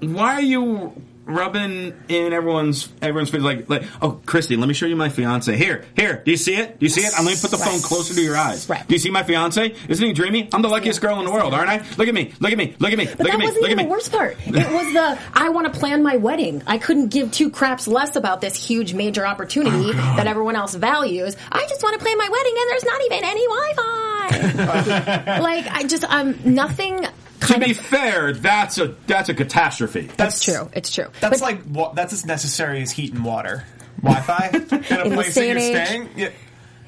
[0.00, 4.86] why are you rubbing in everyone's everyone's face like like oh Christy, let me show
[4.86, 5.56] you my fiance.
[5.56, 6.22] Here, here.
[6.24, 6.78] Do you see it?
[6.78, 7.12] Do you see it?
[7.16, 8.68] I'm going to put the phone closer to your eyes.
[8.68, 8.86] Right.
[8.86, 9.74] Do you see my fiance?
[9.88, 10.48] Isn't he dreamy?
[10.52, 11.78] I'm the luckiest girl in the world, aren't I?
[11.96, 12.32] Look at me.
[12.40, 12.74] Look at me.
[12.78, 13.06] Look at me.
[13.06, 13.44] But look that at me.
[13.46, 13.84] wasn't Look at even me.
[13.84, 14.36] the worst part.
[14.46, 16.62] It was the I want to plan my wedding.
[16.66, 21.36] I couldn't give two craps less about this huge major opportunity that everyone else values.
[21.50, 25.38] I just want to plan my wedding, and there's not even any Wi-Fi.
[25.40, 27.06] like I just um nothing.
[27.46, 30.10] To Kind be of, fair, that's a that's a catastrophe.
[30.16, 30.70] That's true.
[30.72, 31.06] It's true.
[31.20, 33.64] That's But- like wa- that's as necessary as heat and water.
[34.02, 34.60] Wi-Fi in
[35.00, 35.86] a In place this that you're age.
[35.86, 36.08] staying.
[36.16, 36.28] Yeah.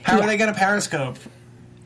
[0.03, 0.25] How Yeah.
[0.25, 1.19] are they going to Periscope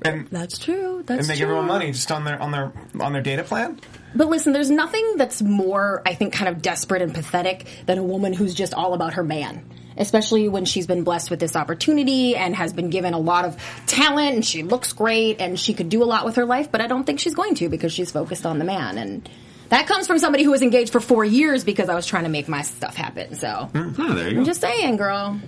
[0.03, 1.03] and that's true.
[1.07, 1.47] That's and make true.
[1.47, 3.79] everyone money just on their on their on their data plan?
[4.15, 8.03] But listen, there's nothing that's more, I think, kind of desperate and pathetic than a
[8.03, 9.65] woman who's just all about her man.
[10.01, 13.57] Especially when she's been blessed with this opportunity and has been given a lot of
[13.87, 16.81] talent and she looks great and she could do a lot with her life, but
[16.81, 18.99] I don't think she's going to because she's focused on the man.
[18.99, 19.29] And
[19.69, 22.31] that comes from somebody who was engaged for four years because I was trying to
[22.31, 23.37] make my stuff happen.
[23.37, 24.41] So Oh, there you go.
[24.41, 25.39] I'm just saying, girl.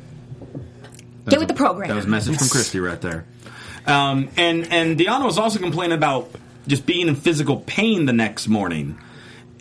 [1.24, 1.88] That Get with the program.
[1.88, 3.24] That was a message from Christy right there.
[3.86, 6.30] Um, and and Deanna was also complaining about
[6.66, 8.98] just being in physical pain the next morning,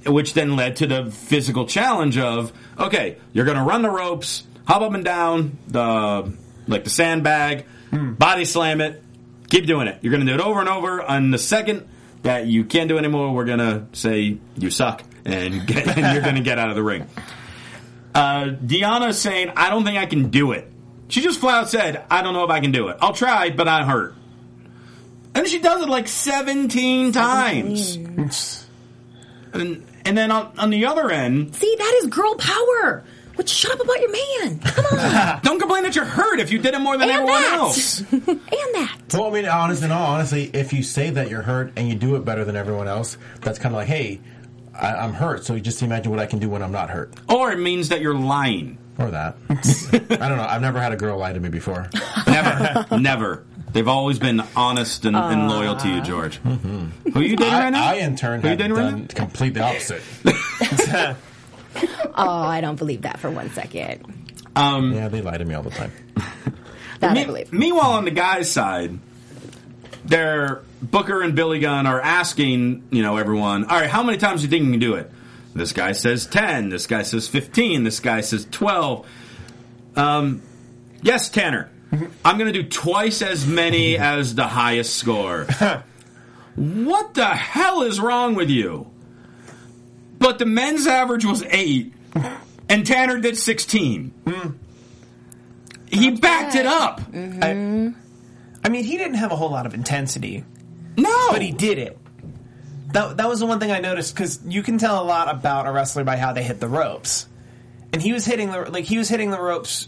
[0.05, 4.43] which then led to the physical challenge of okay, you're going to run the ropes,
[4.65, 6.31] hop up and down the
[6.67, 9.03] like the sandbag, body slam it,
[9.49, 9.99] keep doing it.
[10.01, 11.01] You're going to do it over and over.
[11.01, 11.87] On the second
[12.23, 16.13] that you can't do it anymore, we're going to say you suck and, get, and
[16.13, 17.07] you're going to get out of the ring.
[18.13, 20.67] Uh, Deanna's saying, I don't think I can do it.
[21.07, 22.97] She just flat out said, I don't know if I can do it.
[23.01, 24.15] I'll try, but I'm hurt.
[25.33, 27.97] And she does it like 17 times.
[29.53, 33.03] And, and then on, on the other end, See, that is girl power.
[33.35, 34.59] But shut up about your man.
[34.59, 35.39] Come on.
[35.43, 37.53] don't complain that you're hurt if you did it more than and everyone that.
[37.53, 37.99] else.
[38.11, 38.97] and that.
[39.13, 41.95] Well, I mean, honest in all honesty, if you say that you're hurt and you
[41.95, 44.19] do it better than everyone else, that's kind of like, hey,
[44.73, 45.45] I, I'm hurt.
[45.45, 47.89] So you just imagine what I can do when I'm not hurt, Or it means
[47.89, 48.77] that you're lying.
[48.99, 49.35] or that.
[49.49, 50.45] I don't know.
[50.47, 51.89] I've never had a girl lie to me before.
[52.27, 52.85] Never.
[52.99, 53.45] never.
[53.73, 56.03] They've always been honest and, and loyal to you, uh.
[56.03, 56.35] George.
[56.37, 57.85] Who are you dating I, right now?
[57.85, 59.07] I in turn Who you have dating right done now?
[59.15, 60.03] complete the opposite.
[62.13, 64.03] Oh, I don't believe that for one second.
[64.55, 65.91] yeah, they lie to me all the time.
[66.99, 67.51] That I Me- believe.
[67.51, 68.99] meanwhile, on the guys' side,
[70.05, 74.41] they're Booker and Billy Gunn are asking, you know, everyone, all right, how many times
[74.41, 75.09] do you think you can do it?
[75.55, 76.69] This guy says 10.
[76.69, 77.83] This guy says 15.
[77.85, 79.07] This guy says 12.
[79.95, 80.41] Um,
[81.01, 81.71] yes, Tanner.
[82.23, 85.45] I'm going to do twice as many as the highest score.
[86.55, 88.91] what the hell is wrong with you?
[90.21, 91.91] But the men's average was 8,
[92.69, 94.13] and Tanner did 16.
[94.23, 94.55] Mm.
[95.87, 97.01] He backed it up.
[97.01, 97.43] Mm-hmm.
[97.43, 100.45] I, I mean, he didn't have a whole lot of intensity,
[100.95, 101.27] No.
[101.31, 101.97] but he did it.
[102.93, 105.65] That, that was the one thing I noticed because you can tell a lot about
[105.65, 107.27] a wrestler by how they hit the ropes,
[107.91, 109.87] and he was hitting the like he was hitting the ropes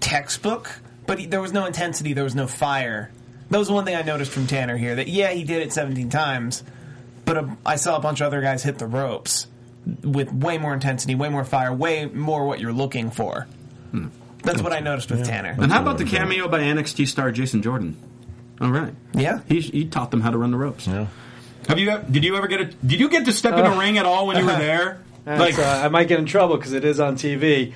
[0.00, 0.70] textbook,
[1.06, 3.10] but he, there was no intensity, there was no fire.
[3.50, 4.94] That was the one thing I noticed from Tanner here.
[4.96, 6.62] That yeah, he did it 17 times,
[7.28, 9.46] but a, I saw a bunch of other guys hit the ropes
[10.02, 13.46] with way more intensity, way more fire, way more what you're looking for.
[13.90, 14.08] Hmm.
[14.42, 15.54] That's what I noticed with Tanner.
[15.58, 17.96] And how about the cameo by NXT star Jason Jordan?
[18.60, 18.94] All right.
[19.12, 19.40] Yeah.
[19.46, 20.86] He, he taught them how to run the ropes.
[20.86, 21.08] Yeah.
[21.68, 21.98] Have you?
[22.10, 22.64] Did you ever get a?
[22.64, 25.02] Did you get to step in a uh, ring at all when you were there?
[25.24, 27.74] That's, uh, I might get in trouble because it is on TV.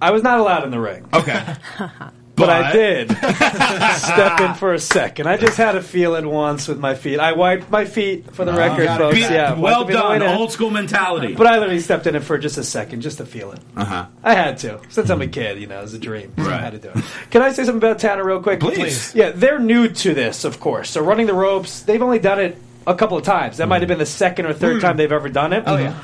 [0.00, 1.56] I was not allowed in the ring, okay.
[2.40, 3.10] but I did
[3.96, 5.26] step in for a second.
[5.28, 7.20] I just had to feel it once with my feet.
[7.20, 9.14] I wiped my feet for the oh, record, folks.
[9.14, 10.38] Be- yeah, well wiped the feet on done, the way in.
[10.38, 11.34] old school mentality.
[11.34, 13.60] But I literally stepped in it for just a second, just to feel it.
[13.76, 14.06] uh huh.
[14.22, 14.80] I had to.
[14.88, 15.32] Since I'm a mm.
[15.32, 16.32] kid, you know, it's a dream.
[16.36, 16.60] So I Right.
[16.60, 17.04] had to do it.
[17.30, 18.60] Can I say something about Tanner real quick?
[18.60, 19.14] Please.
[19.14, 20.90] Yeah, they're new to this, of course.
[20.90, 23.58] So running the ropes, they've only done it a couple of times.
[23.58, 23.70] That mm.
[23.70, 24.80] might have been the second or third mm.
[24.80, 25.64] time they've ever done it.
[25.66, 25.98] Oh yeah.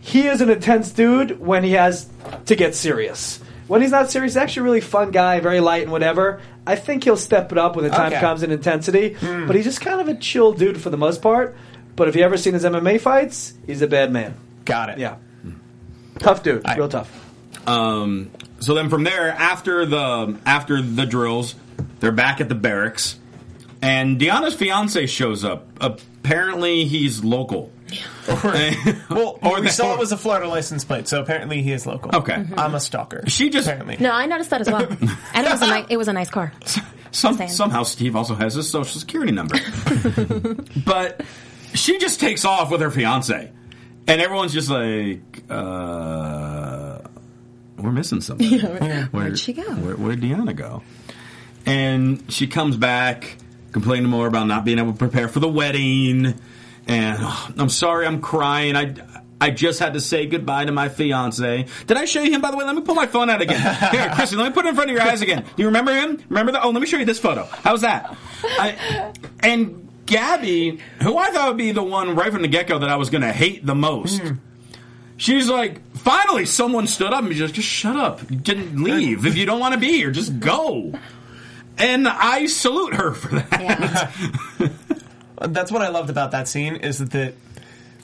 [0.00, 2.08] He is an intense dude when he has
[2.46, 3.40] to get serious.
[3.68, 6.40] When he's not serious, he's actually a really fun guy, very light and whatever.
[6.66, 8.20] I think he'll step it up when the time Okay.
[8.20, 9.16] comes in intensity.
[9.20, 11.56] But he's just kind of a chill dude for the most part.
[11.96, 14.34] But if you ever seen his MMA fights, he's a bad man.
[14.64, 14.98] Got it.
[14.98, 15.16] Yeah.
[16.18, 16.64] Tough dude.
[16.66, 17.10] I- real tough.
[17.66, 21.54] Um, so then from there, after the after the drills,
[22.00, 23.18] they're back at the barracks,
[23.82, 25.66] and Deanna's fiance shows up.
[25.80, 27.72] Apparently, he's local.
[29.08, 31.86] Well, Or we the- saw it was a Florida license plate, so apparently he is
[31.86, 32.14] local.
[32.14, 32.44] Okay.
[32.56, 33.24] I'm a stalker.
[33.28, 33.96] She just- apparently.
[34.00, 34.82] No, I noticed that as well.
[35.34, 36.52] and it was a nice, it was a nice car.
[37.12, 37.48] Some, Same.
[37.48, 39.56] somehow Steve also has his social security number.
[40.84, 41.22] but
[41.72, 43.50] she just takes off with her fiance.
[44.06, 46.98] And everyone's just like, uh,
[47.78, 48.58] we're missing something.
[48.60, 49.62] Where, where'd she go?
[49.62, 50.82] Where, where'd Deanna go?
[51.64, 53.38] And she comes back
[53.72, 56.34] complaining more about not being able to prepare for the wedding.
[56.86, 58.76] And "Oh, I'm sorry, I'm crying.
[58.76, 58.94] I,
[59.40, 61.66] I just had to say goodbye to my fiance.
[61.86, 62.64] Did I show you him, by the way?
[62.64, 63.60] Let me pull my phone out again.
[63.90, 65.42] Here, Chrissy, let me put it in front of your eyes again.
[65.42, 66.22] Do you remember him?
[66.28, 66.64] Remember that?
[66.64, 67.44] Oh, let me show you this photo.
[67.44, 68.16] How's that?
[68.42, 72.78] I, and Gabby, who I thought would be the one right from the get go
[72.78, 74.22] that I was going to hate the most.
[74.22, 74.34] Hmm.
[75.18, 78.26] She's like, finally, someone stood up and just, just shut up.
[78.26, 79.24] Didn't leave.
[79.26, 80.92] If you don't want to be here, just go.
[81.78, 84.12] And I salute her for that.
[84.58, 84.68] Yeah.
[85.40, 87.34] That's what I loved about that scene is that the,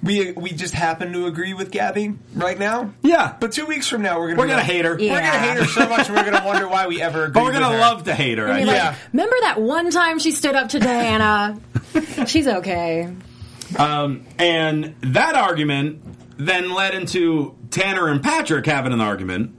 [0.02, 2.92] we we just happen to agree with Gabby right now.
[3.02, 3.36] Yeah.
[3.38, 4.96] But two weeks from now we're gonna We're be gonna like- hate her.
[4.96, 7.52] We're gonna hate her so much we're gonna wonder why we ever agreed But we're
[7.52, 7.80] going with to her.
[7.80, 8.48] love to hate her.
[8.50, 8.94] I You're like, Yeah.
[9.12, 11.58] remember that one time she stood up to Diana?
[12.26, 13.14] She's okay.
[13.78, 16.02] Um, and that argument
[16.36, 19.54] then led into Tanner and Patrick having an argument.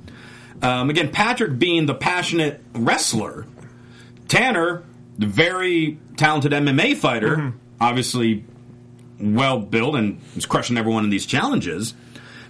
[0.62, 3.46] Um, again, Patrick being the passionate wrestler,
[4.28, 4.84] Tanner,
[5.18, 7.54] the very talented MMA fighter,
[7.84, 8.44] obviously
[9.20, 11.94] well built and is crushing everyone in these challenges.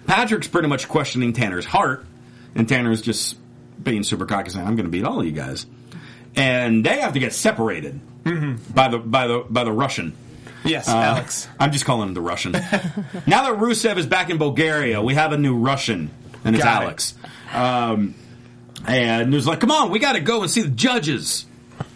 [0.06, 2.04] Patrick's pretty much questioning Tanner's heart,
[2.54, 3.36] and Tanner's just
[3.82, 5.66] being super cocky, saying, "I'm going to beat all of you guys,"
[6.36, 8.00] and they have to get separated
[8.74, 10.14] by the by the by the Russian.
[10.64, 11.46] Yes, Uh, Alex.
[11.60, 12.52] I'm just calling him the Russian.
[13.26, 16.10] now that Rusev is back in Bulgaria, we have a new Russian,
[16.42, 16.86] and it's Got it.
[16.86, 17.14] Alex.
[17.52, 18.14] Um,
[18.86, 21.44] and it was like, come on, we got to go and see the judges.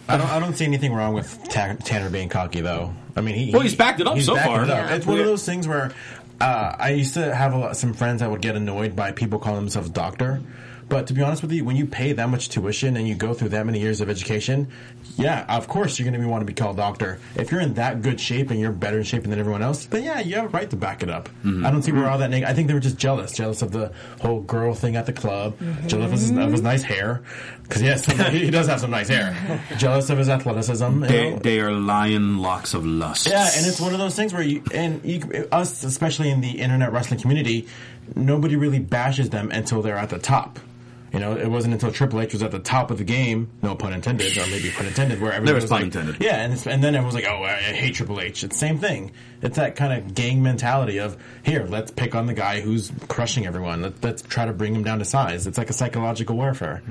[0.06, 0.28] I don't.
[0.28, 2.94] I don't see anything wrong with Tanner being cocky, though.
[3.18, 4.62] I mean, he, Well, he's backed it up so far.
[4.64, 4.88] it up.
[4.88, 4.94] Yeah.
[4.96, 5.92] It's one of those things where
[6.40, 9.38] uh, I used to have a lot, some friends that would get annoyed by people
[9.38, 10.40] calling themselves doctor.
[10.88, 13.34] But to be honest with you, when you pay that much tuition and you go
[13.34, 14.68] through that many years of education,
[15.16, 17.18] yeah, of course you're going to want to be called doctor.
[17.36, 20.02] If you're in that good shape and you're better in shape than everyone else, then
[20.04, 21.28] yeah, you have a right to back it up.
[21.44, 21.66] Mm-hmm.
[21.66, 22.30] I don't see where all that.
[22.30, 25.12] Neg- I think they were just jealous, jealous of the whole girl thing at the
[25.12, 27.22] club, jealous of his, of his nice hair,
[27.64, 29.36] because yes, he does have some nice hair.
[29.76, 31.02] jealous of his athleticism.
[31.02, 31.38] you They, know.
[31.38, 33.26] they are lion locks of lust.
[33.28, 36.60] Yeah, and it's one of those things where you and you, us, especially in the
[36.60, 37.66] internet wrestling community,
[38.16, 40.58] nobody really bashes them until they're at the top.
[41.12, 43.74] You know, it wasn't until Triple H was at the top of the game, no
[43.74, 46.16] pun intended, or maybe pun intended, where everyone There was was pun like, intended.
[46.20, 48.44] yeah, and, it's, and then everyone was like, oh, I, I hate Triple H.
[48.44, 49.12] It's the same thing.
[49.40, 53.46] It's that kind of gang mentality of here, let's pick on the guy who's crushing
[53.46, 53.80] everyone.
[53.82, 55.46] Let, let's try to bring him down to size.
[55.46, 56.82] It's like a psychological warfare.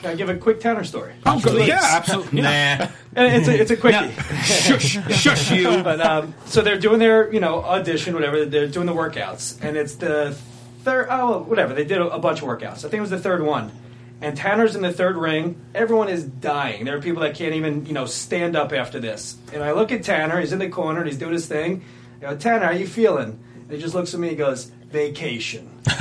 [0.00, 1.12] Can I give a quick Tanner story?
[1.26, 1.68] Oh, good.
[1.68, 2.40] Yeah, absolutely.
[2.40, 2.90] Yeah.
[3.14, 4.06] And it's a, it's a quickie.
[4.06, 5.82] Now, shush, shush you.
[5.82, 8.46] But um, so they're doing their you know audition, whatever.
[8.46, 10.34] They're doing the workouts, and it's the
[10.82, 11.08] third.
[11.10, 11.74] Oh, whatever.
[11.74, 12.78] They did a, a bunch of workouts.
[12.78, 13.72] I think it was the third one.
[14.20, 15.60] And Tanner's in the third ring.
[15.74, 16.84] Everyone is dying.
[16.84, 19.36] There are people that can't even you know stand up after this.
[19.52, 20.40] And I look at Tanner.
[20.40, 21.00] He's in the corner.
[21.00, 21.84] and He's doing his thing.
[22.18, 23.38] I go, Tanner, how you feeling?
[23.62, 24.28] And he just looks at me.
[24.28, 25.70] and goes, Vacation.
[25.88, 25.94] he,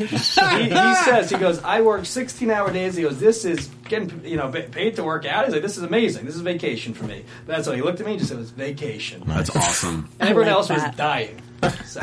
[0.00, 2.96] he says, he goes, I work 16 hour days.
[2.96, 5.44] He goes, this is getting, you know, paid to work out.
[5.44, 6.24] He's like, this is amazing.
[6.24, 7.24] This is vacation for me.
[7.46, 7.74] But that's all.
[7.74, 9.22] He looked at me and just said, it's vacation.
[9.26, 10.08] That's awesome.
[10.18, 11.40] And everyone like else was dying.
[11.84, 12.00] So,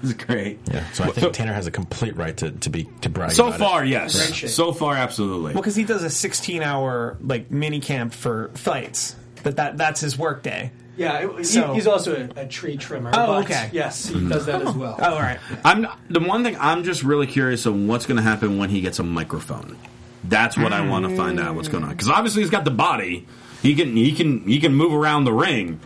[0.02, 0.58] This is great.
[0.72, 3.32] Yeah, so I think Tanner has a complete right to, to be to brag.
[3.32, 3.88] So about far, it.
[3.90, 4.16] yes.
[4.16, 4.50] Great shape.
[4.50, 5.52] So far, absolutely.
[5.52, 9.14] Well, because he does a 16 hour like mini camp for fights.
[9.42, 10.70] That, that that's his work day.
[10.96, 13.10] yeah, it- he- he's also a, a tree trimmer.
[13.12, 13.68] Oh, but okay.
[13.72, 14.96] Yes, he does that as well.
[14.98, 15.38] Oh, all right.
[15.64, 18.80] I'm the one thing I'm just really curious of what's going to happen when he
[18.80, 19.76] gets a microphone.
[20.24, 22.70] That's what I want to find out what's going on because obviously he's got the
[22.70, 23.26] body.
[23.62, 25.78] He can he can he can move around the ring,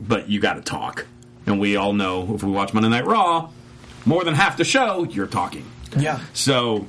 [0.00, 1.06] but you got to talk.
[1.50, 3.50] And we all know if we watch Monday Night Raw,
[4.06, 5.64] more than half the show you're talking.
[5.96, 6.20] Yeah.
[6.32, 6.86] So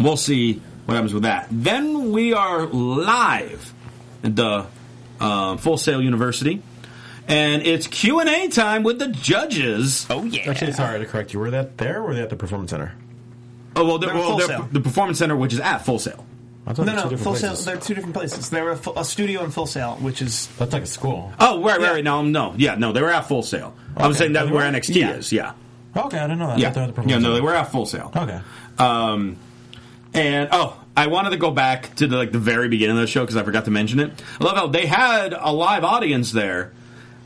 [0.00, 1.48] we'll see what happens with that.
[1.50, 3.72] Then we are live
[4.22, 4.66] at the
[5.20, 6.62] uh, Full Sail University,
[7.28, 10.06] and it's Q and A time with the judges.
[10.08, 10.50] Oh yeah.
[10.50, 11.40] Actually, sorry to correct you.
[11.40, 12.94] Were that there or were they at the performance center?
[13.76, 14.68] Oh well, they're, They're well, Full they're- Sail.
[14.72, 16.24] the Performance Center, which is at Full Sail.
[16.66, 17.58] I thought No, two no, full places.
[17.60, 17.74] sale.
[17.74, 18.48] They're two different places.
[18.48, 21.32] They were a, fu- a studio and Full Sail, which is That's like a school.
[21.38, 21.90] Oh, right, right, Yeah.
[21.92, 22.04] right.
[22.04, 23.74] No, no, yeah, no, they were at Full Sail.
[23.96, 24.24] I was Okay.
[24.24, 24.64] saying that's where?
[24.70, 25.10] NXT Yeah.
[25.12, 25.30] is.
[25.32, 25.52] Yeah,
[25.96, 26.56] Okay, I didn't know that.
[26.56, 27.18] I yeah, thought they were at the yeah.
[27.18, 28.10] No, they were at Full Sail.
[28.16, 28.40] Okay.
[28.78, 29.36] Um,
[30.14, 33.06] and oh, I wanted to go back to the, like the very beginning of the
[33.08, 34.22] show because I forgot to mention it.
[34.40, 36.72] I love how they had a live audience there.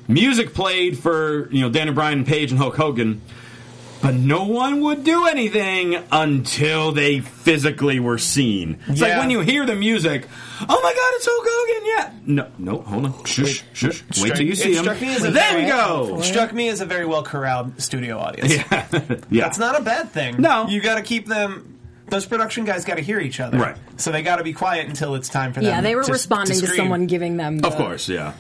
[0.09, 3.20] Music played for you know Daniel Bryan, Paige, and Hulk Hogan,
[4.03, 8.78] but no one would do anything until they physically were seen.
[8.86, 10.26] It's like when you hear the music,
[10.62, 11.86] oh my god, it's Hulk Hogan!
[11.86, 15.01] Yeah, no, no, hold on, shush, shush, wait struck- till you see it him, struck
[15.01, 16.20] me as a then very- go.
[16.22, 18.55] struck me as a very well corralled studio audience.
[18.57, 18.88] Yeah,
[19.30, 19.42] yeah.
[19.44, 20.36] That's not a bad thing.
[20.40, 20.66] No.
[20.68, 21.74] you got to keep them
[22.09, 23.76] those production guys got to hear each other, Right.
[23.99, 25.68] So they got to be quiet until it's time for them.
[25.68, 26.76] Yeah, they were to- responding to, scream.
[26.78, 28.32] someone giving them the, Of course, yeah.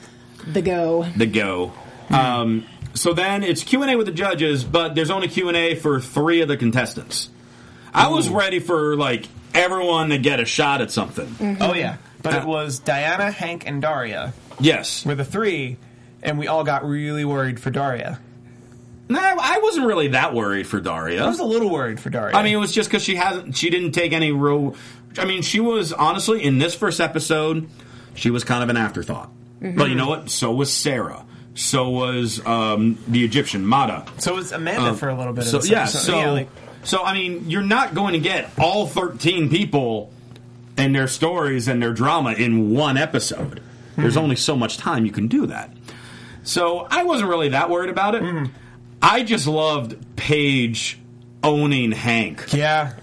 [0.46, 1.02] the go.
[1.16, 1.72] The go.
[2.08, 5.56] Um, so then it's Q and A with the judges, but there's only Q and
[5.56, 7.30] A for three of the contestants.
[7.94, 11.56] I was ready for like everyone to get a shot at something.
[11.60, 15.04] Oh yeah, but Uh, it was Diana, Hank, and Daria Yes.
[15.06, 15.76] were the three,
[16.22, 18.18] and we all got really worried for Daria.
[19.10, 21.24] No, I wasn't really that worried for Daria.
[21.24, 22.36] I was a little worried for Daria.
[22.36, 23.56] I mean, it was just because she hasn't.
[23.56, 24.76] She didn't take any real.
[25.16, 27.68] I mean, she was honestly in this first episode.
[28.14, 29.30] She was kind of an afterthought.
[29.62, 30.28] But you know what?
[30.30, 31.24] So was Sarah.
[31.58, 34.06] So was um, the Egyptian Mada.
[34.18, 35.44] so was Amanda um, for a little bit.
[35.44, 35.82] So yeah.
[35.82, 35.98] episode.
[35.98, 36.48] So like,
[36.84, 40.12] so I mean, you're not going to get all 13 people
[40.76, 43.60] and their stories and their drama in one episode.
[43.96, 44.20] There's hmm.
[44.20, 45.72] only so much time you can do that.
[46.44, 48.22] So I wasn't really that worried about it.
[48.22, 48.44] Hmm.
[49.02, 50.98] I just loved Paige
[51.42, 52.52] owning Hank.
[52.52, 52.94] yeah,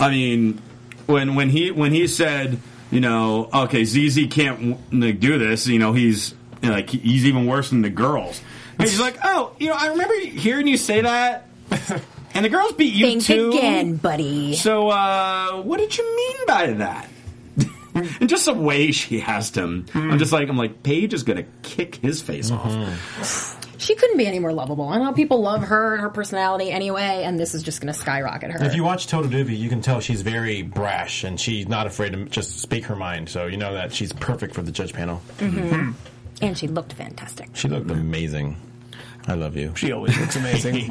[0.00, 0.60] I mean,
[1.06, 2.58] when when he when he said,
[2.90, 5.66] you know, okay, ZZ can't do this.
[5.66, 8.40] You know, he's you know, like he's even worse than the girls.
[8.78, 11.48] And he's like, oh, you know, I remember hearing you say that,
[12.34, 13.50] and the girls beat you Think too.
[13.50, 14.54] again, buddy.
[14.54, 17.08] So, uh, what did you mean by that?
[17.94, 21.46] and just the way she asked him, I'm just like, I'm like, Paige is gonna
[21.62, 23.54] kick his face off.
[23.78, 24.88] She couldn't be any more lovable.
[24.88, 27.98] I know people love her and her personality anyway, and this is just going to
[27.98, 28.64] skyrocket her.
[28.64, 32.12] If you watch Total Divas, you can tell she's very brash and she's not afraid
[32.14, 33.28] to just speak her mind.
[33.28, 35.22] So you know that she's perfect for the judge panel.
[36.40, 37.50] And she looked fantastic.
[37.54, 38.56] She looked amazing.
[39.26, 39.74] I love you.
[39.76, 40.74] she always looks amazing.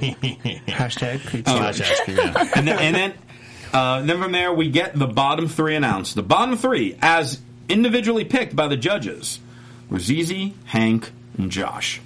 [0.67, 1.51] Hashtag pizza.
[1.51, 2.51] Slash ask yeah.
[2.55, 3.13] and then, and then,
[3.73, 6.13] uh, then from there we get the bottom three announced.
[6.15, 9.39] The bottom three, as individually picked by the judges,
[9.89, 11.99] were ZZ, Hank, and Josh.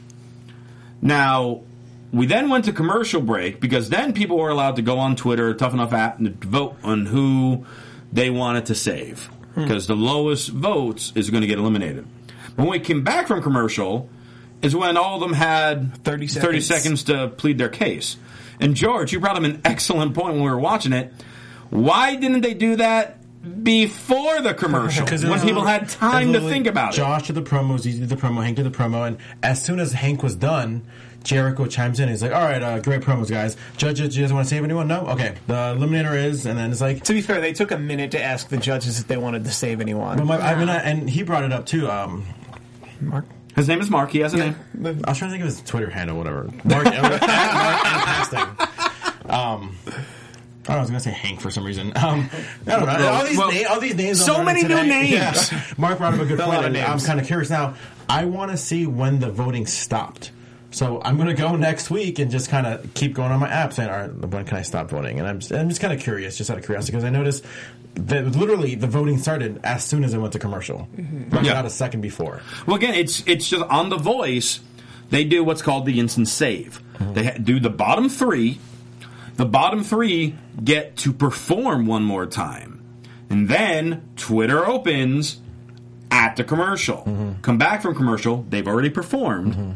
[1.01, 1.61] Now,
[2.13, 5.53] we then went to commercial break because then people were allowed to go on Twitter,
[5.53, 7.65] Tough Enough app, and vote on who
[8.11, 9.29] they wanted to save.
[9.55, 12.07] Because the lowest votes is going to get eliminated.
[12.55, 14.09] When we came back from commercial,
[14.61, 16.67] is when all of them had 30 30 seconds.
[16.67, 18.17] seconds to plead their case.
[18.59, 21.11] And George, you brought up an excellent point when we were watching it.
[21.71, 23.17] Why didn't they do that
[23.63, 25.03] before the commercial?
[25.05, 26.97] Because it when people had time to think about it.
[26.97, 29.79] Josh did the promo, ZZ did the promo, Hank did the promo, and as soon
[29.79, 30.83] as Hank was done,
[31.23, 32.09] Jericho chimes in.
[32.09, 33.55] He's like, "All right, uh, great promos, guys.
[33.77, 34.87] Judges, you guys want to save anyone?
[34.87, 35.35] No, okay.
[35.47, 38.21] The eliminator is, and then it's like, To be fair, they took a minute to
[38.21, 40.17] ask the judges if they wanted to save anyone.
[40.17, 41.89] but my, I mean, I, and he brought it up too.
[41.89, 42.25] Um,
[43.01, 43.25] Marc,
[43.55, 44.11] His name is Marc.
[44.11, 44.55] He has a name.
[44.83, 46.49] I was trying to think of his Twitter handle, whatever.
[46.63, 49.29] Marc, at Marc and Casting.
[49.29, 49.77] Um,
[50.67, 51.87] I was gonna say Hank for some reason.
[51.95, 52.29] Um,
[52.67, 53.07] I don't know.
[53.11, 54.23] All these well, names, all these names.
[54.23, 55.51] so many learning new names.
[55.51, 55.63] Yeah.
[55.77, 56.55] Marc brought up a good A point.
[56.57, 57.75] lot of and I'm kind of curious now.
[58.07, 60.31] I want to see when the voting stopped.
[60.71, 63.73] So I'm gonna go next week and just kind of keep going on my app
[63.73, 65.99] saying, "All right, when can I stop voting?" And I'm just, I'm just kind of
[65.99, 67.45] curious, just out of curiosity, because I noticed
[67.95, 71.29] that literally the voting started as soon as it went to commercial, mm-hmm.
[71.35, 71.53] not, Yeah.
[71.53, 72.41] not a second before.
[72.65, 74.61] Well, again, it's it's just on the voice.
[75.09, 76.81] They do what's called the instant save.
[76.93, 77.13] Mm-hmm.
[77.15, 78.59] They ha- do the bottom three.
[79.35, 82.81] The bottom three get to perform one more time,
[83.29, 85.41] and then Twitter opens
[86.11, 86.97] at the commercial.
[86.99, 87.41] Mm-hmm.
[87.41, 88.45] Come back from commercial.
[88.49, 89.75] They've already performed,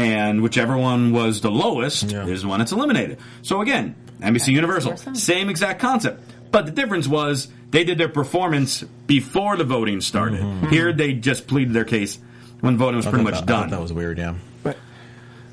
[0.00, 2.26] and whichever one was the lowest Yeah.
[2.26, 3.18] is one that's eliminated.
[3.42, 6.22] So again, NBC Universal, same exact concept.
[6.50, 10.40] But the difference was they did their performance before the voting started.
[10.40, 10.68] Mm-hmm.
[10.68, 12.18] Here they just pleaded their case
[12.60, 13.70] when voting was pretty much thought that- I thought done.
[13.70, 14.18] That was weird.
[14.18, 14.34] Yeah.
[14.62, 14.76] but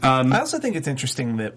[0.02, 1.54] um, I also think it's interesting that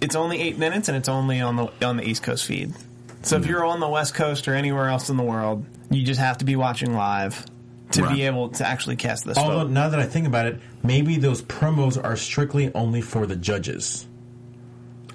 [0.00, 2.74] it's only eight minutes and it's only on the on the East Coast feed.
[3.22, 3.48] So if mm.
[3.48, 6.44] you're on the West Coast or anywhere else in the world, you just have to
[6.44, 7.44] be watching live
[7.92, 8.14] to Right.
[8.14, 9.70] be able to actually cast this Although vote.
[9.70, 14.06] now that I think about it, maybe those promos are strictly only for the judges.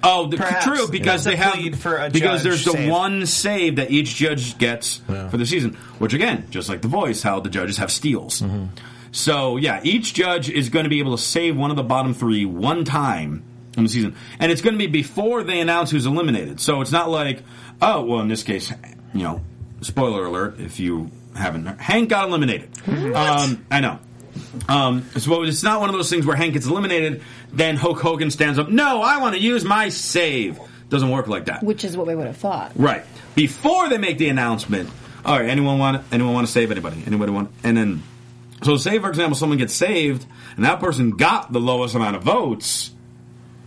[0.02, 0.64] Oh, the, Perhaps.
[0.64, 2.90] true because That's they have plead for a because judge there's the save.
[2.90, 5.28] one save that each judge gets Yeah.
[5.30, 5.76] for the season.
[5.98, 8.40] Which again, just like the voice, how the judges have steals.
[8.40, 8.64] Mm-hmm.
[9.10, 12.12] So yeah, each judge is going to be able to save one of the bottom
[12.14, 13.42] three one time
[13.76, 16.60] in the season, and it's going to be before they announce who's eliminated.
[16.60, 17.42] So it's not like
[17.80, 18.72] oh well, in this case,
[19.14, 19.40] you know,
[19.80, 22.70] spoiler alert if you haven't, Hank got eliminated.
[22.88, 23.98] Um, I know.
[24.68, 27.22] Um, so it's not one of those things where Hank gets eliminated,
[27.52, 28.68] then Hulk Hogan stands up.
[28.68, 30.58] No, I want to use my save.
[30.88, 31.62] Doesn't work like that.
[31.62, 32.72] Which is what we would have thought.
[32.76, 33.04] Right
[33.36, 34.90] before they make the announcement.
[35.24, 37.04] All right, anyone want anyone want to save anybody?
[37.06, 37.52] Anybody want?
[37.62, 38.02] And then,
[38.62, 40.26] so say for example, someone gets saved,
[40.56, 42.90] and that person got the lowest amount of votes.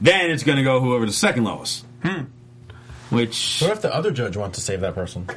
[0.01, 1.85] Then it's going to go whoever the second lowest.
[2.03, 2.23] Hmm.
[3.09, 5.27] Which What if the other judge wants to save that person?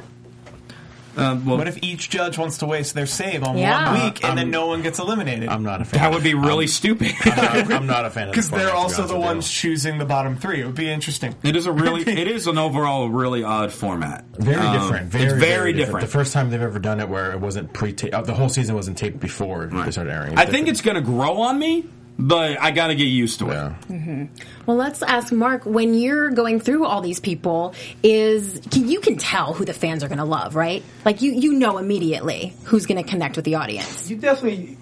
[1.15, 3.91] Uh, well, What if each judge wants to waste their save on Yeah.
[3.93, 5.49] one week and I'm- then no one gets eliminated?
[5.49, 5.99] I'm not a fan.
[6.01, 7.13] that would be really stupid.
[7.25, 7.35] I'm
[7.67, 9.21] not, I'm not a fan of Because the they're to be also honest the with
[9.23, 9.27] you.
[9.27, 10.61] ones choosing the bottom three.
[10.61, 11.35] It would be interesting.
[11.43, 14.25] It is a really, it is an overall really odd format.
[14.37, 15.07] Very Um, different.
[15.11, 16.01] Very, it's very, very different.
[16.05, 18.75] The first time they've ever done it where it wasn't pre uh, the whole season
[18.75, 20.37] wasn't taped before they started airing.
[20.37, 21.85] I think it's going to grow on me,
[22.17, 23.73] but I got to get used to it.
[23.89, 24.25] yeah.
[24.65, 25.65] Well, let's ask Marc.
[25.65, 30.03] When you're going through all these people, is can, you can tell who the fans
[30.03, 30.83] are going to love, right?
[31.05, 34.09] Like you, you know immediately who's going to connect with the audience.
[34.09, 34.77] you definitely,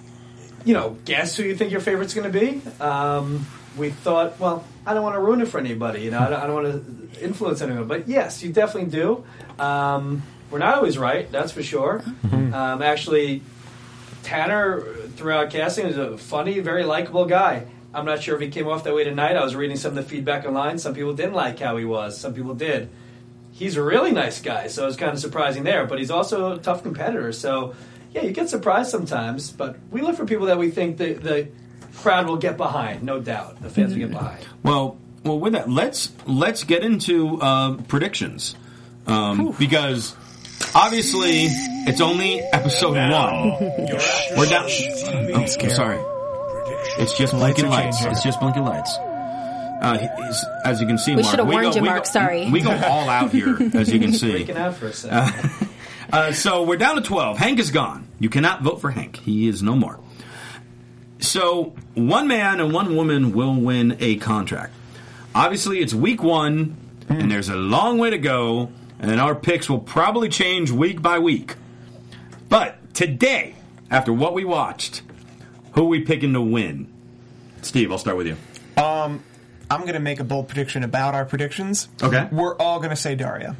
[0.65, 2.61] you know, guess who you think your favorite's going to be.
[2.79, 6.01] Um, we thought, well, I don't want to ruin it for anybody.
[6.01, 7.87] You know, I don't, I don't want to influence anyone.
[7.87, 9.23] But yes, you definitely do.
[9.57, 12.03] Um, we're not always right, that's for sure.
[12.31, 13.41] Um, actually,
[14.23, 14.85] Tanner
[15.21, 17.67] throughout casting is a funny, very likable guy.
[17.93, 19.35] I'm not sure if he came off that way tonight.
[19.35, 20.79] I was reading some of the feedback online.
[20.79, 22.19] Some people didn't like how he was.
[22.19, 22.89] Some people did.
[23.51, 25.85] He's a really nice guy, so it's kind of surprising there.
[25.85, 27.31] But he's also a tough competitor.
[27.33, 27.75] So
[28.13, 29.51] yeah, you get surprised sometimes.
[29.51, 31.49] But we look for people that we think the the
[31.97, 33.61] crowd will get behind, no doubt.
[33.61, 34.39] The fans will get behind.
[34.63, 38.55] Well, well, with that, let's let's get into uh, predictions
[39.05, 40.15] um, because
[40.75, 41.45] obviously
[41.87, 43.57] it's only episode one.
[44.37, 44.67] We're down.
[44.67, 45.99] Oh, I'm sorry.
[46.97, 48.03] It's just blinking are lights.
[48.05, 48.95] It's just blinking lights.
[48.97, 52.09] Uh, he's- as you can see, We Marc, should have warned go, you, Marc, go-
[52.09, 52.49] sorry.
[52.51, 54.45] We go all out here, as you can see.
[54.45, 55.51] Freaking out for a second.
[56.13, 57.37] Uh, so we're down to 12.
[57.37, 58.05] Hank is gone.
[58.19, 59.15] You cannot vote for Hank.
[59.15, 59.97] He is no more.
[61.19, 64.73] So one man and one woman will win a contract.
[65.33, 66.75] Obviously, it's week one,
[67.07, 68.71] and there's a long way to go,
[69.01, 71.55] and our picks will probably change week by week.
[72.47, 73.55] But today,
[73.89, 75.01] after what we watched,
[75.73, 76.87] who are we picking to win?
[77.61, 78.37] Steve, I'll start with you.
[78.81, 79.23] Um,
[79.69, 81.87] I'm going to make a bold prediction about our predictions.
[82.01, 82.27] Okay.
[82.31, 83.55] We're all going to say Daria.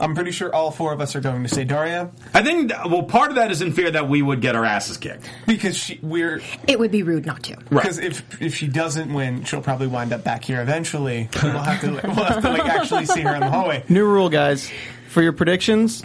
[0.00, 3.02] I'm pretty sure all four of us are going to say Daria I think, well,
[3.04, 5.28] part of that is in fear that we would get our asses kicked.
[5.46, 7.56] because she, we're It would be rude not to.
[7.70, 7.82] Right.
[7.82, 11.28] because if if she doesn't win, she'll probably wind up back here eventually.
[11.42, 13.84] And we'll have to we'll have to like actually see her in the hallway.
[13.88, 14.70] New rule, guys.
[15.08, 16.02] For your predictions,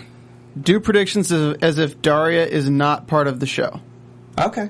[0.60, 3.80] do predictions as, as if Daria is not part of the show.
[4.40, 4.70] Okay.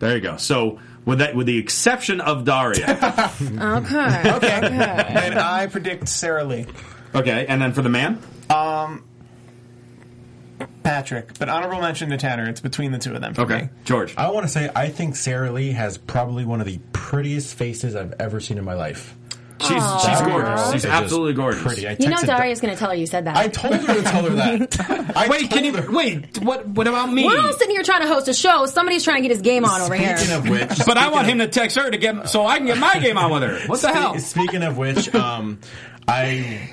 [0.00, 0.36] There you go.
[0.36, 2.86] So, with that, with the exception of Daria,
[3.40, 4.32] Okay.
[4.34, 4.60] Okay.
[4.62, 6.66] and I predict Sara Lee,
[7.14, 8.20] okay, and then for the man,
[10.82, 12.48] Patrick, but honorable mention to Tanner.
[12.48, 13.34] It's between the two of them.
[13.34, 13.68] For okay, me.
[13.84, 14.14] George.
[14.16, 17.94] I want to say I think Sara Lee has probably one of the prettiest faces
[17.96, 19.16] I've ever seen in my life.
[19.60, 20.72] She's she's gorgeous.
[20.72, 21.62] She's absolutely gorgeous.
[21.62, 21.86] Pretty.
[21.86, 23.36] I You know texted- Daria's going to tell her you said that.
[23.36, 25.12] I told her to tell her that.
[25.16, 25.90] I Wait, can you her.
[25.92, 26.38] wait?
[26.42, 27.26] What what about me?
[27.26, 28.64] We're all sitting here trying to host a show.
[28.66, 30.16] Somebody's trying to get his game on over here.
[30.16, 32.66] Speaking of which, But I want him to text her to get so I can
[32.66, 33.58] get my game on with her.
[33.68, 34.18] What the Spe- hell?
[34.18, 35.60] Speaking of which, um,
[36.08, 36.70] I,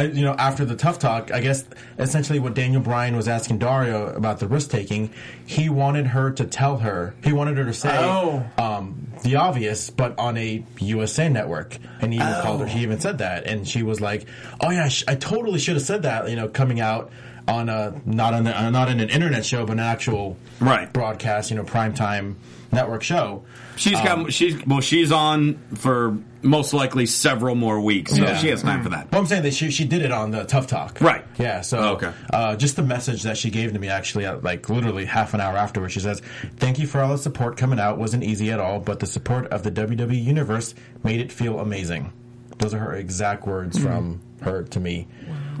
[0.00, 1.64] I, you know, after the tough talk, I guess
[1.98, 5.10] essentially what Daniel Bryan was asking Daria about the risk taking,
[5.44, 8.44] he wanted her to tell her, he wanted her to say, Oh.
[8.56, 12.40] um, the obvious, but on a USA network, and he even Oh.
[12.42, 12.66] called her.
[12.66, 14.26] He even said that, and she was like,
[14.62, 17.10] "Oh yeah, I, sh- I totally should have said that." You know, coming out
[17.50, 20.92] on a not on the, uh, not in an internet show, but an actual Right.
[20.92, 22.34] broadcast, you know, primetime
[22.72, 23.42] network show.
[23.76, 28.36] She's got she's well she's on for most likely several more weeks, so Yeah.
[28.36, 29.10] she has time for that.
[29.10, 31.24] Well, I'm saying that she she did it on the Tough Talk, Right.
[31.38, 31.62] Yeah.
[31.62, 32.10] So Oh, okay.
[32.32, 35.40] uh, just the message that she gave to me actually, uh, like literally half an
[35.40, 36.20] hour afterwards, she says,
[36.58, 37.98] "Thank you for all the support coming out.
[37.98, 42.12] wasn't easy at all, but the support of the WWE universe made it feel amazing."
[42.58, 43.84] Those are her exact words Hmm.
[43.84, 45.06] from her to me.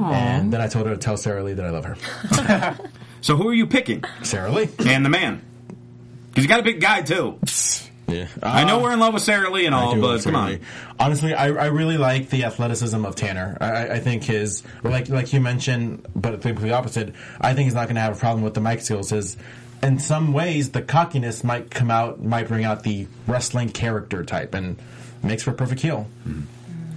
[0.02, 2.78] And then I told her to tell Sara Lee that I love her.
[3.22, 4.02] So who are you picking?
[4.22, 4.66] Sara Lee.
[4.86, 5.42] And the man,
[6.30, 7.38] because you got to pick guy too.
[8.08, 8.28] Yeah.
[8.42, 10.52] I know we're in love with Sara Lee and all, but come on.
[10.52, 10.58] Lee.
[10.98, 13.58] Honestly, I, I really like the athleticism of Tanner.
[13.60, 17.14] I, I- I think his, like like you mentioned, but the the opposite.
[17.38, 19.10] I think he's not going to have a problem with the mic skills.
[19.10, 19.36] His,
[19.82, 24.54] in some ways, the cockiness might come out, might bring out the wrestling character type,
[24.54, 24.80] and
[25.22, 26.06] makes for a perfect heel.
[26.26, 26.40] Mm-hmm.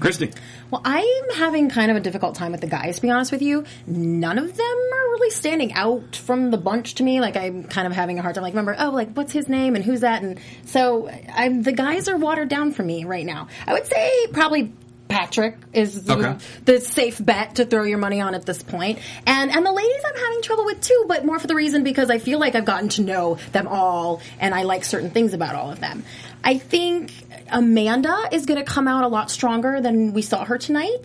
[0.04, 0.32] Christy.
[0.70, 3.42] Well, I'm having kind of a difficult time with the guys, to be honest with
[3.42, 3.64] you.
[3.88, 7.22] None of them are really standing out from the bunch to me.
[7.22, 8.44] Like, I'm kind of having a hard time.
[8.44, 10.22] Like, remember, oh, like, what's his name and who's that?
[10.22, 13.48] And so I'm, the guys are watered down for me right now.
[13.66, 14.74] I would say probably
[15.08, 16.46] Patrick is the, Okay.
[16.66, 18.98] the safe bet to throw your money on at this point.
[19.28, 22.10] And and the ladies I'm having trouble with too, but more for the reason because
[22.10, 25.54] I feel like I've gotten to know them all and I like certain things about
[25.56, 26.04] all of them.
[26.44, 30.58] I think Amanda is going to come out a lot stronger than we saw her
[30.58, 30.98] tonight.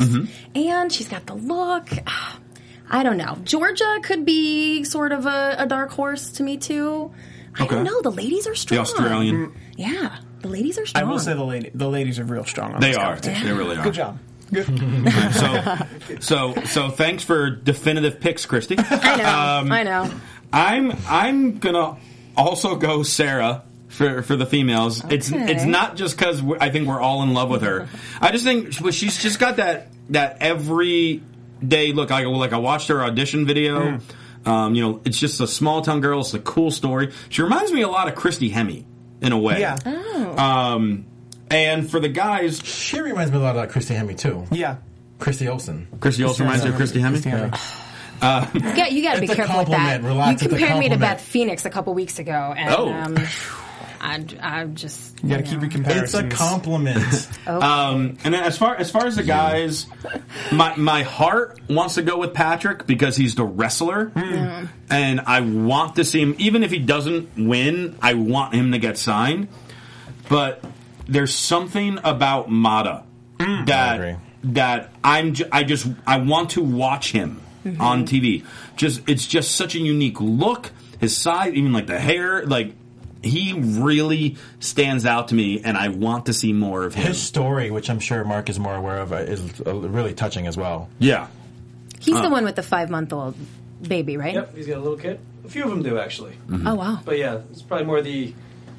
[0.54, 1.88] And she's got the look.
[2.90, 3.36] I don't know.
[3.44, 7.10] Georgia could be sort of a, a dark horse to me too.
[7.58, 7.74] I Okay.
[7.74, 8.00] don't know.
[8.02, 8.80] The ladies are The strong.
[8.80, 9.54] Australian.
[9.76, 10.16] Yeah.
[10.40, 11.04] The ladies are strong.
[11.04, 13.14] I will say the lady, the ladies are real strong on They are.
[13.16, 13.46] competition.
[13.46, 13.84] They really are.
[13.84, 14.18] Good job.
[15.32, 15.76] so,
[16.20, 18.76] so, so thanks for definitive picks, Christy.
[18.78, 19.28] I know.
[19.28, 20.10] Um, I know.
[20.52, 21.98] I'm I'm gonna
[22.36, 25.02] also go Sarah for for the females.
[25.10, 25.52] It's Okay.
[25.52, 27.88] it's not just because I think we're all in love with her.
[28.20, 31.22] I just think she- she's just got that that every
[31.66, 32.10] day look.
[32.10, 33.98] I like I watched her audition video.
[34.46, 36.20] Um, you know, it's just a small town girl.
[36.20, 37.12] It's a cool story.
[37.28, 38.84] She reminds me a lot of Christy Hemme
[39.20, 39.60] in a way.
[39.60, 39.76] Yeah.
[40.36, 41.06] Um,
[41.50, 44.46] and for the guys, She reminds me a lot of like Christy Hemme too.
[44.52, 44.76] Yeah.
[45.18, 45.88] Christy Olson.
[46.00, 47.24] Christy also reminds you of Christy Hemme.
[47.24, 47.50] Yeah.
[48.76, 50.02] Yeah, you got to be careful with that.
[50.02, 50.96] Relax, you it's compared me to.
[50.96, 52.92] Beth Phoenix a couple weeks ago, and Oh.
[52.92, 53.16] um,
[54.00, 55.50] I, I just You gotta know.
[55.50, 56.34] keep your It's a comparisons.
[56.34, 57.28] compliment.
[57.46, 57.62] Oh.
[57.62, 59.86] Um, and then as far as far as the guys,
[60.52, 64.66] my my heart wants to go with Patrick because he's the wrestler, hmm.
[64.90, 66.34] and I want to see him.
[66.36, 69.48] Even if he doesn't win, I want him to get signed.
[70.28, 70.62] But
[71.06, 73.04] there's something about Mada
[73.40, 73.44] hmm.
[73.44, 77.80] I that that I'm j- I just I want to watch him mm-hmm.
[77.80, 78.44] on TV.
[78.76, 80.70] Just it's just such a unique look.
[81.00, 82.74] His size, even like the hair, like
[83.22, 87.06] he really stands out to me, and I want to see more of him.
[87.06, 90.46] His story, which I'm sure Marc is more aware of, uh, is uh, really touching
[90.46, 90.88] as well.
[90.98, 91.26] Yeah.
[92.00, 93.34] He's the one with the five month old
[93.82, 94.34] baby, right?
[94.34, 95.20] Yep, he's got a little kid.
[95.44, 96.66] A few of them do actually, Mm-hmm.
[96.66, 97.00] Oh wow.
[97.04, 98.34] but yeah, it's probably more the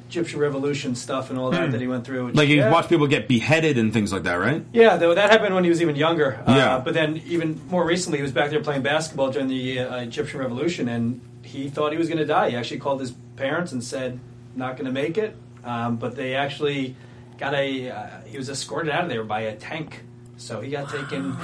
[0.08, 2.26] Egyptian Revolution stuff and all that that he went through.
[2.26, 2.70] which- Like you yeah.
[2.70, 4.64] watch people get beheaded and things like that, right?
[4.72, 6.42] Yeah, though that happened when he was even younger.
[6.48, 6.76] Yeah.
[6.76, 9.96] Uh, but then even more recently, he was back there playing basketball during the uh,
[10.00, 12.50] Egyptian Revolution, and he thought he was going to die.
[12.50, 14.18] He actually called his parents and said,
[14.54, 16.96] "Not going to make it." Um, but they actually
[17.38, 17.90] got a.
[17.90, 20.02] Uh, he was escorted out of there by a tank,
[20.36, 21.36] so he got taken.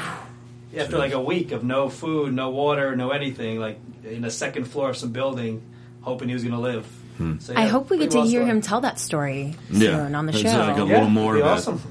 [0.77, 4.65] After like a week of no food, no water, no anything, like in the second
[4.65, 5.63] floor of some building,
[6.03, 6.87] hoping he was going to live.
[7.41, 8.45] So, I hope we get to hear story.
[8.51, 10.49] him tell that story soon on the It's show.
[10.51, 11.81] like a Yeah, little more be awesome.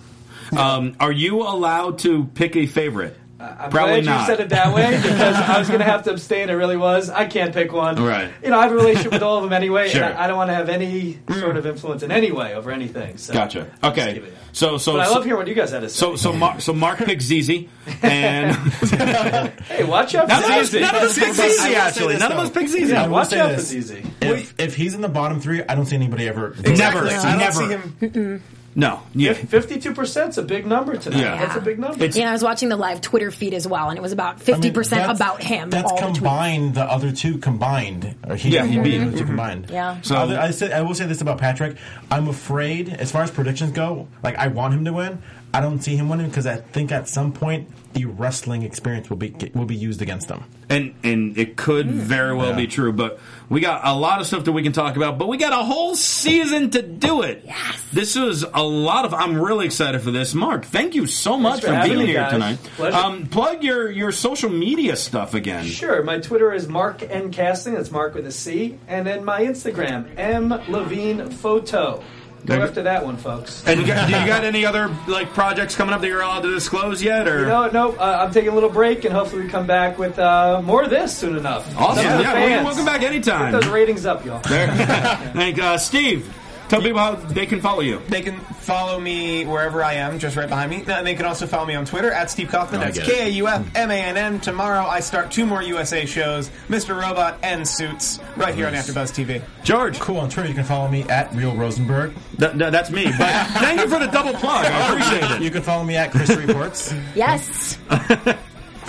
[0.56, 3.18] Um, are you allowed to pick a favorite?
[3.38, 4.20] I'm Probably glad not.
[4.22, 6.50] you said it that way because I was going to have to abstain.
[6.50, 7.10] It really was.
[7.10, 8.02] I can't pick one.
[8.02, 8.32] Right.
[8.42, 10.04] You know, I have a relationship with all of them anyway, Sure.
[10.04, 11.40] and I, I don't want to have any mm.
[11.42, 13.18] sort of influence in any way over anything.
[13.18, 13.70] So Gotcha.
[13.84, 14.04] Okay.
[14.06, 14.56] just give it that.
[14.56, 16.00] So so But I so, love hearing what you guys had to say.
[16.00, 17.66] so so Marc so Marc picks ZZ
[18.02, 20.80] and hey, watch out none of for us Zizi.
[20.80, 22.18] none of us pick I will say ZZ actually.
[22.18, 22.90] None of us pick ZZ.
[22.90, 23.68] Yeah, watch say out for this.
[23.68, 24.06] Zizi.
[24.22, 26.56] If, if he's in the bottom three, I don't see anybody ever.
[26.64, 27.08] Never.
[27.08, 27.52] I don't Never.
[27.52, 28.44] see him.
[28.78, 29.02] No.
[29.14, 29.34] Yeah.
[29.34, 31.22] Fifty-two percent is a big number tonight.
[31.22, 31.38] Yeah.
[31.46, 31.96] That's a big number.
[31.96, 34.42] It's- Yeah, I was watching the live Twitter feed as well, and it was about
[34.42, 35.70] fifty percent that's- about him.
[35.70, 36.76] That's all the combined.
[36.76, 38.16] The other two combined.
[38.28, 38.98] Or he, Yeah, he beat.
[38.98, 39.28] the other two mm-hmm.
[39.28, 39.68] combined.
[39.72, 40.02] Yeah.
[40.02, 41.78] So- So I, say, I will say this about Patrick.
[42.12, 45.22] I'm afraid, as far as predictions go, like I want him to win.
[45.56, 49.18] I don't see him winning because I think at some point the wrestling experience will
[49.18, 50.44] be will be used against him.
[50.70, 52.56] and and it could very well Yeah.
[52.58, 52.92] be true.
[52.92, 55.18] But we got a lot of stuff that we can talk about.
[55.18, 57.44] But we got a whole season to do it.
[57.46, 57.82] Yes.
[57.94, 59.14] this is a lot of.
[59.14, 60.34] I'm really excited for this.
[60.34, 62.32] Marc, thank you so much for for, being here guys.
[62.32, 62.94] tonight.
[62.94, 65.64] Um, plug your your social media stuff again.
[65.66, 66.04] Sure.
[66.04, 67.76] My Twitter is Marc N Casting.
[67.76, 68.78] That's Marc with a C.
[68.90, 72.04] And then my Instagram, M Levine Photo.
[72.46, 73.64] Go after that one, folks.
[73.66, 76.42] And you got, do you got any other like projects coming up that you're allowed
[76.42, 77.28] to disclose yet?
[77.28, 79.98] Or You know, no, uh, I'm taking a little break, and hopefully we come back
[79.98, 81.66] with uh, more of this soon enough.
[81.78, 83.52] awesome, Some of the yeah, well, welcome back anytime.
[83.52, 84.42] Get those ratings up, y'all.
[84.42, 84.68] There.
[85.34, 86.32] Thank uh, Steve.
[86.70, 88.02] Tell people how they can follow you.
[88.08, 90.84] They can follow me wherever I am, just right behind me.
[90.88, 92.80] And they can also follow me on Twitter at Steve Kaufmann.
[92.82, 93.08] That's get.
[93.08, 94.40] K A U F M A N N.
[94.40, 97.00] Tomorrow I start two more USA shows, Mr.
[97.00, 99.42] Robot and Suits, right here on AfterBuzz TV.
[99.64, 100.18] George, Cool.
[100.18, 102.14] On Twitter, you can follow me at Real Rosenberg.
[102.40, 103.06] Th- th- that's me.
[103.06, 104.66] But thank you for the double plug.
[104.66, 105.42] I appreciate it.
[105.44, 106.94] You can follow me at Chris Reports.
[107.16, 107.78] Yes.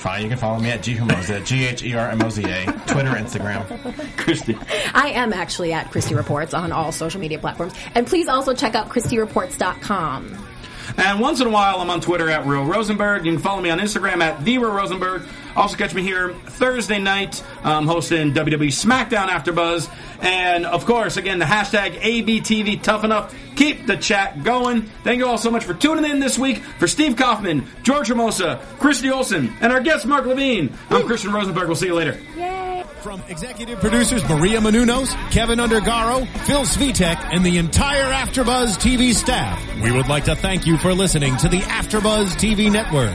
[0.06, 0.22] Fine.
[0.22, 2.64] You can follow me at G Hermoza, G H E R M O Z A,
[2.86, 4.16] Twitter, Instagram.
[4.16, 4.56] Christy.
[4.94, 7.74] I am actually at Christy Reports on all social media platforms.
[7.92, 10.46] And please also check out ChristyReports.com.
[10.96, 13.26] And once in a while, I'm on Twitter at Real Rosenberg.
[13.26, 15.22] You can follow me on Instagram at The Real Rosenberg.
[15.56, 19.88] Also, catch me here Thursday night, um, hosting WWE SmackDown After Buzz.
[20.20, 23.34] And of course, again, the hashtag ABTV Tough Enough.
[23.56, 24.82] Keep the chat going.
[25.02, 26.58] Thank you all so much for tuning in this week.
[26.78, 31.66] For Steve Kaufmann, George Hermoza, Christy Olson, and our guest Marc Levine, I'm Christian Rosenberg.
[31.66, 32.18] We'll see you later.
[32.36, 32.84] Yay.
[33.00, 39.62] From executive producers Maria Menounos, Kevin Undergaro, Phil Svitek, and the entire AfterBuzz TV staff,
[39.80, 43.14] we would like to thank you for listening to the AfterBuzz TV network.